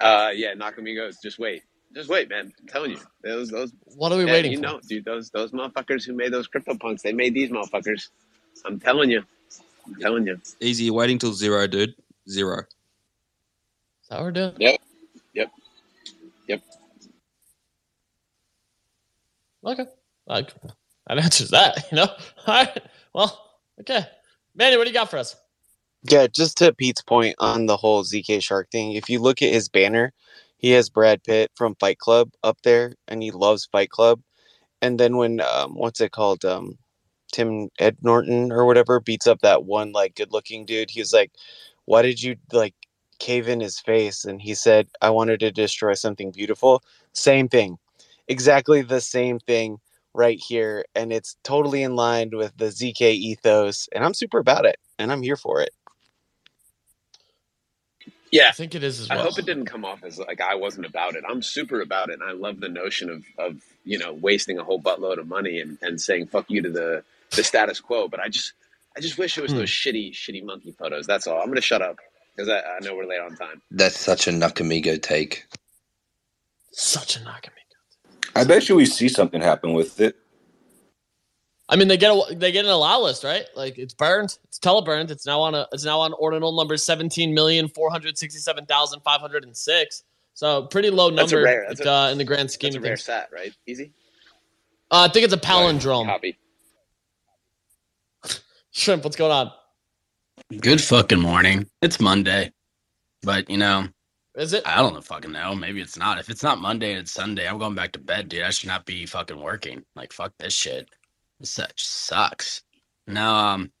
[0.00, 1.62] Uh, yeah, Nakamigos, just wait.
[1.94, 2.52] Just wait, man.
[2.60, 3.72] I'm telling you, those those.
[3.96, 4.60] What are we yeah, waiting you for?
[4.60, 5.04] know, dude.
[5.04, 8.10] Those those motherfuckers who made those crypto punks, they made these motherfuckers.
[8.66, 9.24] I'm telling you.
[9.88, 10.40] I'm telling you.
[10.60, 10.84] Easy.
[10.84, 11.94] You're waiting till zero, dude.
[12.28, 12.60] Zero.
[12.60, 14.52] Is that what we're doing?
[14.58, 14.80] Yep.
[15.34, 15.52] Yep.
[16.48, 16.62] Yep.
[19.64, 19.86] Okay.
[20.26, 20.54] Like
[21.06, 22.08] that answers that, you know?
[22.46, 22.82] All right.
[23.14, 24.06] Well, okay.
[24.54, 25.36] Manny, what do you got for us?
[26.04, 29.52] Yeah, just to Pete's point on the whole ZK Shark thing, if you look at
[29.52, 30.12] his banner,
[30.56, 34.20] he has Brad Pitt from Fight Club up there, and he loves Fight Club.
[34.80, 36.78] And then when um, what's it called, um,
[37.32, 41.32] Tim Ed Norton or whatever beats up that one like good-looking dude, he's like,
[41.84, 42.74] "Why did you like
[43.18, 47.78] cave in his face?" And he said, "I wanted to destroy something beautiful." Same thing,
[48.28, 49.78] exactly the same thing
[50.14, 54.66] right here, and it's totally in line with the ZK ethos, and I'm super about
[54.66, 55.70] it, and I'm here for it.
[58.30, 58.48] Yeah.
[58.48, 60.86] I think it is as I hope it didn't come off as like I wasn't
[60.86, 61.24] about it.
[61.28, 64.64] I'm super about it, and I love the notion of of you know wasting a
[64.64, 68.08] whole buttload of money and, and saying fuck you to the the status quo.
[68.08, 68.54] But I just
[68.96, 69.58] I just wish it was Hmm.
[69.58, 71.06] those shitty shitty monkey photos.
[71.06, 71.40] That's all.
[71.40, 71.96] I'm gonna shut up
[72.36, 73.60] because I, I know we're late on time.
[73.70, 75.46] That's such a Nakamigo take.
[76.72, 77.46] Such a knock.
[78.36, 80.14] I bet you we see something happen with it.
[81.68, 83.46] I mean, they get a, they get an allow list, right?
[83.56, 85.10] Like it's burned, it's teleburned.
[85.10, 88.64] It's now on a it's now on ordinal number seventeen million four hundred sixty seven
[88.64, 90.04] thousand five hundred and six.
[90.34, 92.76] So pretty low That's a number rare- that's a- uh, in the grand scheme That's
[92.76, 93.04] a of rare things.
[93.04, 93.52] sat, right?
[93.66, 93.92] Easy.
[94.90, 96.06] Uh, I think it's a palindrome.
[96.06, 96.38] Copy.
[98.78, 99.50] Shrimp, what's going on?
[100.60, 101.66] Good fucking morning.
[101.82, 102.52] It's Monday.
[103.24, 103.88] But, you know,
[104.36, 104.64] Is it?
[104.64, 105.56] I don't know fucking know.
[105.56, 106.20] Maybe it's not.
[106.20, 108.44] If it's not Monday and it's Sunday, I'm going back to bed, dude.
[108.44, 109.82] I should not be fucking working.
[109.96, 110.88] Like, fuck this shit.
[111.40, 112.62] This such sucks.
[113.08, 113.72] Now, um,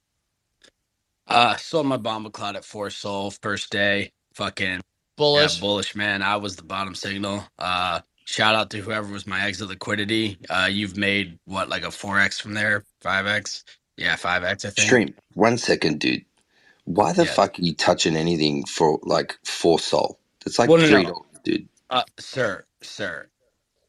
[1.28, 4.10] uh, sold my bomba cloud at four SOL first day.
[4.34, 4.80] Fucking
[5.16, 5.54] Bullish.
[5.54, 6.22] Yeah, bullish, man.
[6.22, 7.44] I was the bottom signal.
[7.56, 10.38] Uh, shout out to whoever was my exit liquidity.
[10.50, 12.84] Uh, you've made what, like a 4x from there?
[13.04, 13.62] 5x?
[13.98, 15.00] Yeah, 5x, I think.
[15.00, 15.14] Stream.
[15.34, 16.24] One second, dude.
[16.84, 17.26] Why the Yeah.
[17.26, 20.18] fuck are you touching anything for like four SOL?
[20.46, 20.98] It's like Well, no, no.
[20.98, 21.68] three dollars, dude.
[21.90, 23.28] Uh, sir, sir,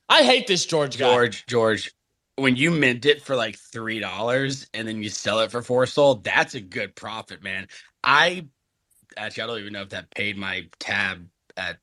[0.09, 1.21] I hate this George guy.
[1.21, 1.93] George, George,
[2.37, 5.85] when you mint it for like three dollars and then you sell it for four
[5.87, 7.67] SOL, that's a good profit, man.
[8.03, 8.47] I
[9.17, 11.79] actually I don't even know if that paid my tab at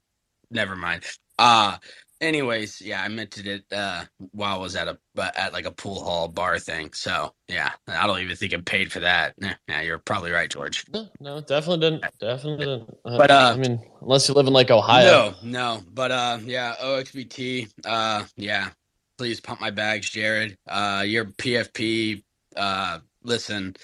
[0.51, 1.05] never mind.
[1.39, 1.79] Uh
[2.21, 4.99] anyways, yeah, I minted it uh while I was at a
[5.39, 6.93] at like a pool hall bar thing.
[6.95, 9.35] So yeah, I don't even think it paid for that.
[9.41, 10.87] Yeah, yeah you're probably right, George.
[10.93, 12.05] No, no, definitely didn't.
[12.21, 12.99] Definitely didn't.
[13.05, 15.07] Uh, But, uh, I mean, unless you live in like Ohio.
[15.07, 15.83] No, no.
[15.93, 18.71] But uh yeah, OXBT, uh yeah.
[19.19, 20.57] Please pump my bags, Jared.
[20.69, 22.23] Uh your PFP,
[22.57, 23.77] uh listen,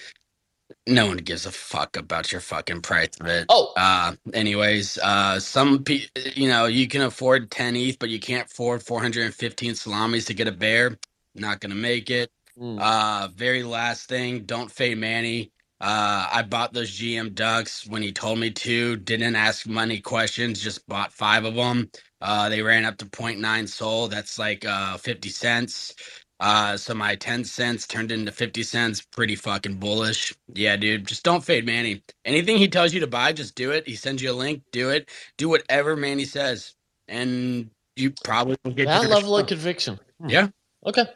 [0.87, 3.47] no one gives a fuck about your fucking price of it.
[3.49, 3.73] Oh.
[3.77, 6.07] Uh anyways, uh some pe-
[6.37, 10.49] you know, you can afford 10 ETH, but you can't afford 415 salamis to get
[10.49, 10.99] a bear.
[11.35, 12.31] Not gonna make it.
[12.59, 12.79] Mm.
[12.81, 15.53] Uh, very last thing, don't fade Manny.
[15.81, 18.97] Uh, I bought those GM ducks when he told me to.
[18.97, 21.91] Didn't ask money questions, just bought five of them.
[22.21, 24.09] Uh, they ran up to 0.9 SOL.
[24.09, 25.95] That's like uh 50 cents.
[26.43, 29.01] Uh, so my 10 cents turned into 50 cents.
[29.01, 30.35] Pretty fucking bullish.
[30.55, 31.07] Yeah, dude.
[31.07, 32.03] Just don't fade Manny.
[32.25, 33.87] Anything he tells you to buy, just do it.
[33.87, 35.09] He sends you a link, do it.
[35.39, 36.75] Do whatever Manny says.
[37.07, 39.49] And you probably will get that your level of response.
[39.51, 40.01] conviction.
[40.21, 40.31] Hmm.
[40.31, 40.49] Yeah.
[40.85, 41.07] Okay.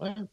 [0.00, 0.28] All right.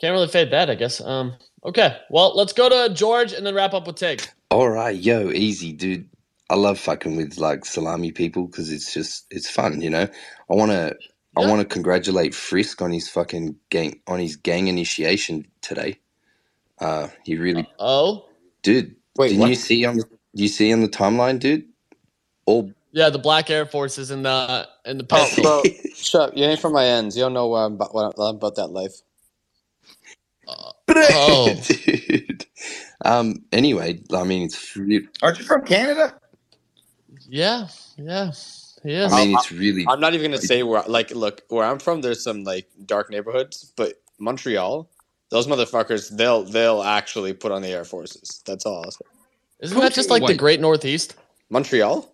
[0.00, 1.00] Can't really fade that, I guess.
[1.00, 1.34] Um.
[1.64, 1.98] Okay.
[2.10, 4.22] Well, let's go to George and then wrap up with Tig.
[4.50, 6.08] All right, yo, easy, dude.
[6.50, 10.04] I love fucking with like salami people because it's just it's fun, you know.
[10.50, 10.96] I want to
[11.36, 16.00] I want to congratulate Frisk on his fucking gang on his gang initiation today.
[16.80, 18.26] Uh, he really, Oh.
[18.62, 18.96] dude.
[19.16, 19.48] Wait, didn't what?
[19.48, 20.04] you see on the
[20.34, 21.66] you see on the timeline, dude?
[22.46, 25.42] All Yeah, the Black Air Forces in the in the Oh, pencil.
[25.42, 26.36] bro, shut up.
[26.36, 27.16] You ain't from my ends.
[27.16, 28.94] You don't know what I'm about, what I'm about that life.
[31.10, 31.68] oh.
[31.68, 32.46] dude.
[33.04, 33.44] Um.
[33.52, 36.18] Anyway, I mean, it's re- Aren't you from Canada?
[37.28, 37.68] Yeah.
[37.98, 38.32] Yeah.
[38.82, 39.12] He is.
[39.12, 39.84] I mean, it's really.
[39.88, 40.82] I'm not even gonna say where.
[40.86, 44.88] Like, look, where I'm from, there's some like dark neighborhoods, but Montreal,
[45.30, 48.42] those motherfuckers, they'll they'll actually put on the air forces.
[48.46, 48.84] That's all.
[48.84, 49.04] I'll say.
[49.60, 51.16] Isn't that just like the Great Northeast?
[51.50, 52.10] Montreal.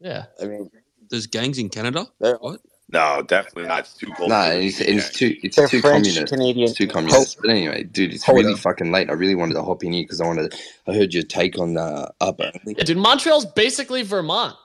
[0.00, 0.24] Yeah.
[0.42, 0.70] I mean,
[1.10, 2.06] There's gangs in Canada.
[2.20, 2.60] they're- What?
[2.92, 3.80] No, definitely not.
[3.80, 4.30] It's too cold.
[4.30, 4.64] No, for it.
[4.64, 6.32] it's, it's too it's They're too French, communist.
[6.32, 6.68] Canadian.
[6.68, 7.38] It's too communist.
[7.40, 8.58] But anyway, dude, it's Hold really up.
[8.58, 9.08] fucking late.
[9.10, 10.54] I really wanted to hop in here because I wanted.
[10.88, 12.50] I heard your take on uh, upper.
[12.66, 14.56] Yeah, dude, Montreal's basically Vermont.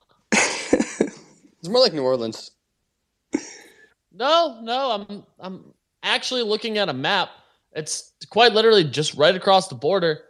[1.65, 2.51] It's more like New Orleans.
[4.13, 7.29] No, no, I'm I'm actually looking at a map.
[7.73, 10.21] It's quite literally just right across the border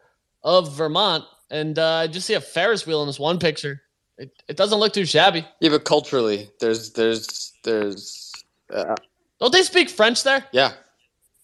[0.43, 3.81] of Vermont, and uh, I just see a Ferris wheel in this one picture.
[4.17, 5.45] It, it doesn't look too shabby.
[5.59, 8.31] Yeah, but culturally, there's there's there's
[8.73, 8.95] uh,
[9.39, 10.45] Don't they speak French there?
[10.53, 10.71] yeah,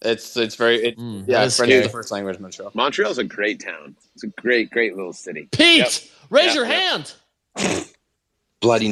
[0.00, 1.40] it's it's very it, Mm, yeah.
[1.40, 2.72] that is French is the first language in Montreal.
[2.74, 3.94] Montreal's a great town.
[4.14, 5.48] It's a great, great little city.
[5.52, 5.90] Pete, Yep.
[6.30, 7.04] raise Yeah, your yeah.
[7.56, 7.86] hand.
[8.60, 8.88] Bloody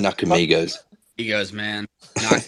[1.24, 1.28] Nakamigos.
[1.28, 1.86] goes, man.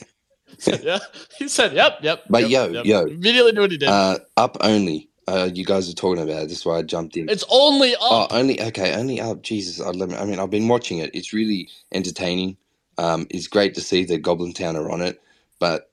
[0.66, 0.98] Yeah,
[1.38, 2.86] he said, "Yep, yep." But yep, yo, yep.
[2.86, 3.00] yo.
[3.06, 3.88] immediately knew what he did.
[3.88, 5.08] Uh, up only.
[5.26, 6.48] Uh, you guys are talking about it.
[6.48, 7.28] That's why I jumped in.
[7.28, 8.32] it's only Oh, up.
[8.32, 9.42] only okay, only up.
[9.42, 11.10] Jesus, I, love- I mean, I've been watching it.
[11.14, 12.56] It's really entertaining.
[12.98, 15.20] Um, it's great to see that Goblin Town are on it,
[15.58, 15.90] but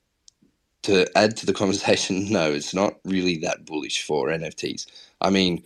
[0.82, 4.86] to add to the conversation, no, it's not really that bullish for NFTs.
[5.20, 5.62] I mean,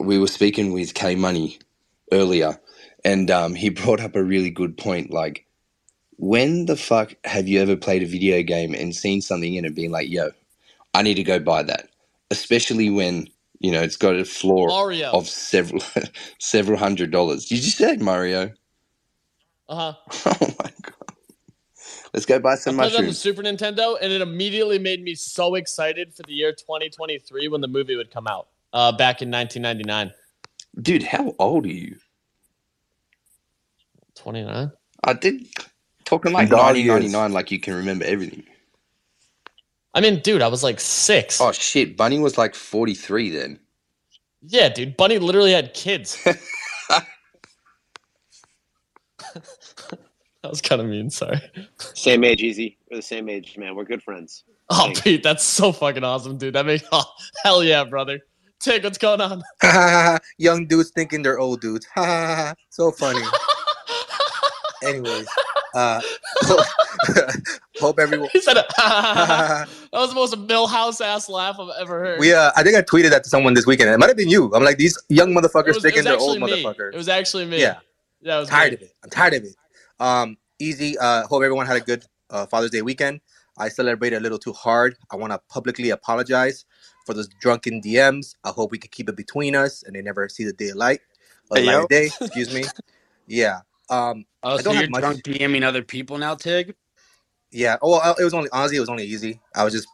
[0.00, 1.58] we were speaking with K Money
[2.12, 2.60] earlier,
[3.04, 5.10] and um, he brought up a really good point.
[5.12, 5.46] Like,
[6.18, 9.74] when the fuck have you ever played a video game and seen something in it
[9.74, 10.30] being like, "Yo,
[10.94, 11.88] I need to go buy that,"
[12.30, 13.28] especially when
[13.60, 15.12] you know it's got a floor Mario.
[15.12, 15.82] of several
[16.38, 17.46] several hundred dollars.
[17.46, 18.52] Did you say Mario?
[19.68, 19.94] Uh huh.
[20.40, 21.16] Oh my god!
[22.12, 23.12] Let's go buy I some played it on the.
[23.12, 27.68] Super Nintendo, and it immediately made me so excited for the year 2023 when the
[27.68, 30.12] movie would come out uh, back in 1999.
[30.80, 31.96] Dude, how old are you?
[34.16, 34.70] 29.
[35.02, 35.46] I did
[36.04, 36.94] talking like Dog nineteen years.
[36.94, 38.44] ninety nine, like you can remember everything.
[39.94, 41.40] I mean, dude, I was like six.
[41.40, 43.58] Oh shit, Bunny was like forty three then.
[44.42, 46.18] Yeah, dude, Bunny literally had kids.
[49.34, 51.10] that was kind of mean.
[51.10, 51.40] Sorry.
[51.78, 52.78] Same age, easy.
[52.90, 53.74] We're the same age, man.
[53.74, 54.44] We're good friends.
[54.70, 55.00] Oh, Thanks.
[55.00, 56.54] Pete, that's so fucking awesome, dude.
[56.54, 57.04] That makes oh,
[57.42, 58.20] hell yeah, brother.
[58.60, 59.42] Tig, what's going on?
[60.38, 61.86] Young dudes thinking they're old dudes.
[62.70, 63.22] so funny.
[64.82, 65.26] Anyways,
[65.74, 66.00] uh,
[67.80, 68.28] hope everyone.
[68.32, 72.20] He said, that was the most Milhouse ass laugh I've ever heard.
[72.20, 73.90] We uh, I think I tweeted that to someone this weekend.
[73.90, 74.52] It might have been you.
[74.54, 76.64] I'm like these young motherfuckers was, it thinking was they're old actually me.
[76.64, 76.94] motherfuckers.
[76.94, 77.60] It was actually me.
[77.60, 77.78] Yeah.
[78.20, 78.76] Yeah, it was tired me.
[78.76, 78.92] of it.
[79.02, 79.56] I'm tired of it.
[80.00, 80.96] Um, easy.
[80.96, 83.20] Uh, hope everyone had a good uh, Father's Day weekend.
[83.58, 84.96] I celebrated a little too hard.
[85.10, 86.64] I want to publicly apologize
[87.06, 88.34] for those drunken DMs.
[88.44, 90.76] I hope we can keep it between us and they never see the day of
[90.76, 91.00] light.
[91.54, 92.06] Hey, light of day.
[92.20, 92.64] Excuse me.
[93.26, 93.60] Yeah.
[93.90, 94.24] Um.
[94.42, 95.02] Oh, I don't you're have much.
[95.22, 96.74] DMing other people now, Tig?
[97.50, 97.76] Yeah.
[97.82, 99.40] Oh, well, it was only honestly, it was only easy.
[99.54, 99.88] I was just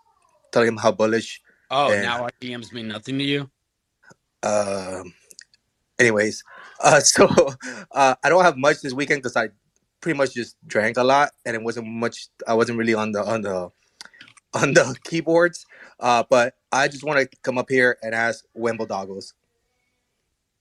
[0.53, 1.41] telling him how bullish.
[1.71, 3.51] Oh, And- now our DMs mean nothing to you?
[4.43, 5.13] Um.
[5.99, 6.43] Anyways,
[6.83, 7.29] uh, so
[7.93, 9.51] uh, I don't have much this weekend because I
[10.01, 12.29] pretty much just drank a lot, and it wasn't much.
[12.49, 13.71] I wasn't really on the on the
[14.55, 15.67] on the keyboards.
[15.99, 19.35] Uh, but I just want to come up here and ask Wemble Doggles.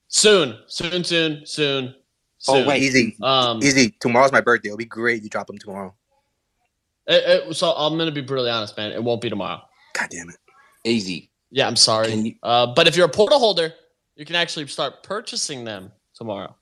[0.10, 1.96] Soon, soon, soon, soon.
[2.48, 3.92] Oh wait, easy, Um, easy.
[4.00, 4.70] Tomorrow's my birthday.
[4.70, 5.94] It'll be great if you drop them tomorrow.
[7.08, 8.92] it- it- so I'm gonna be brutally honest, man.
[8.92, 9.62] It won't be tomorrow.
[9.94, 10.38] God damn it.
[10.84, 11.32] Easy.
[11.52, 12.14] Yeah, I'm sorry.
[12.14, 13.74] You- Uh, but if you're a portal holder,
[14.16, 16.56] you can actually start purchasing them tomorrow.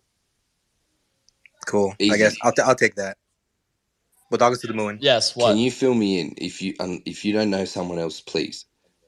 [1.66, 1.94] Cool.
[2.00, 3.18] I guess I'll t- I'll take that.
[4.30, 5.00] But Doggles to the moon.
[5.02, 5.36] Yes.
[5.36, 5.50] What?
[5.52, 8.66] Can you fill me in if you um, if you don't know someone else, please?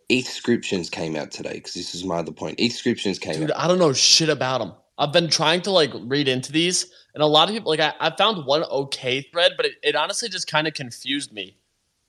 [0.10, 2.60] Inscriptions came out today because this is my other point.
[2.60, 3.60] Inscriptions came Dude, out.
[3.60, 4.74] I don't know shit about them.
[5.00, 7.94] I've been trying to like read into these, and a lot of people like I,
[8.02, 11.58] I found one okay thread, but it, it honestly just kind of confused me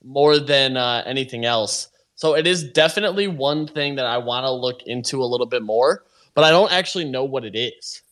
[0.03, 1.87] more than uh, anything else.
[2.15, 5.63] So it is definitely one thing that I want to look into a little bit
[5.63, 6.03] more,
[6.35, 8.03] but I don't actually know what it is.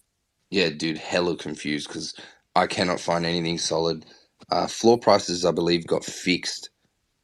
[0.50, 2.16] Yeah, dude, hella confused because
[2.56, 4.06] I cannot find anything solid.
[4.50, 6.70] Uh, floor prices, I believe, got fixed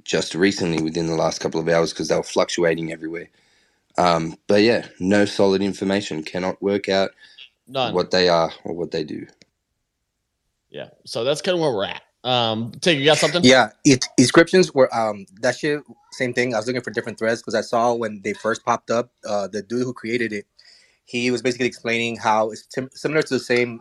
[0.04, 3.30] just recently within the last couple of hours because they were fluctuating everywhere.
[3.98, 6.22] Um, but yeah, no solid information.
[6.22, 7.12] Cannot work out
[7.68, 7.94] None.
[7.94, 9.26] what they are or what they do.
[10.70, 10.90] Yeah.
[11.06, 12.02] So that's kind of where we're at.
[12.24, 13.44] Um, Tig, you got something?
[13.44, 15.82] Yeah, it, inscriptions were um that shit.
[16.12, 16.54] Same thing.
[16.54, 19.12] I was looking for different threads because I saw when they first popped up.
[19.28, 20.46] Uh, the dude who created it,
[21.06, 23.80] he was basically explaining how it's tim- similar to the same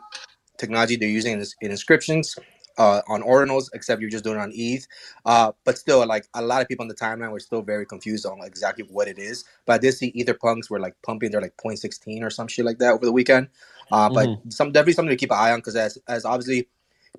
[0.58, 2.36] technology they're using in, in inscriptions
[2.78, 4.86] uh, on ordinals, except you're just doing it on ETH.
[5.24, 8.26] Uh, but still, like a lot of people on the timeline were still very confused
[8.26, 9.44] on exactly what it is.
[9.66, 12.64] But I did see ether punks were like pumping their like 0.16 or some shit
[12.64, 13.48] like that over the weekend.
[13.90, 16.68] Uh, but some definitely something to keep an eye on because as as obviously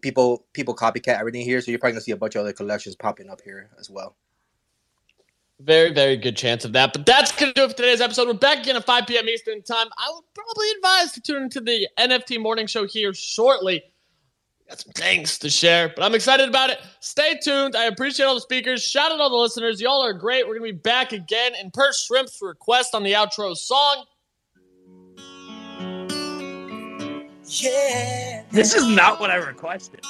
[0.01, 2.95] people people copycat everything here, so you're probably gonna see a bunch of other collections
[2.95, 4.15] popping up here as well.
[5.61, 6.91] Very, very good chance of that.
[6.91, 8.27] But that's going to do it for today's episode.
[8.27, 9.29] We're back again at 5 p.m.
[9.29, 9.87] Eastern Time.
[9.97, 13.81] I would probably advise to tune into the NFT morning show here shortly.
[14.67, 16.79] Got some things to share, but I'm excited about it.
[16.99, 17.75] Stay tuned.
[17.75, 18.83] I appreciate all the speakers.
[18.83, 19.79] Shout out all the listeners.
[19.79, 20.45] Y'all are great.
[20.45, 24.05] We're going to be back again in per Shrimp's request on the outro song.
[28.51, 30.01] This is not what I requested.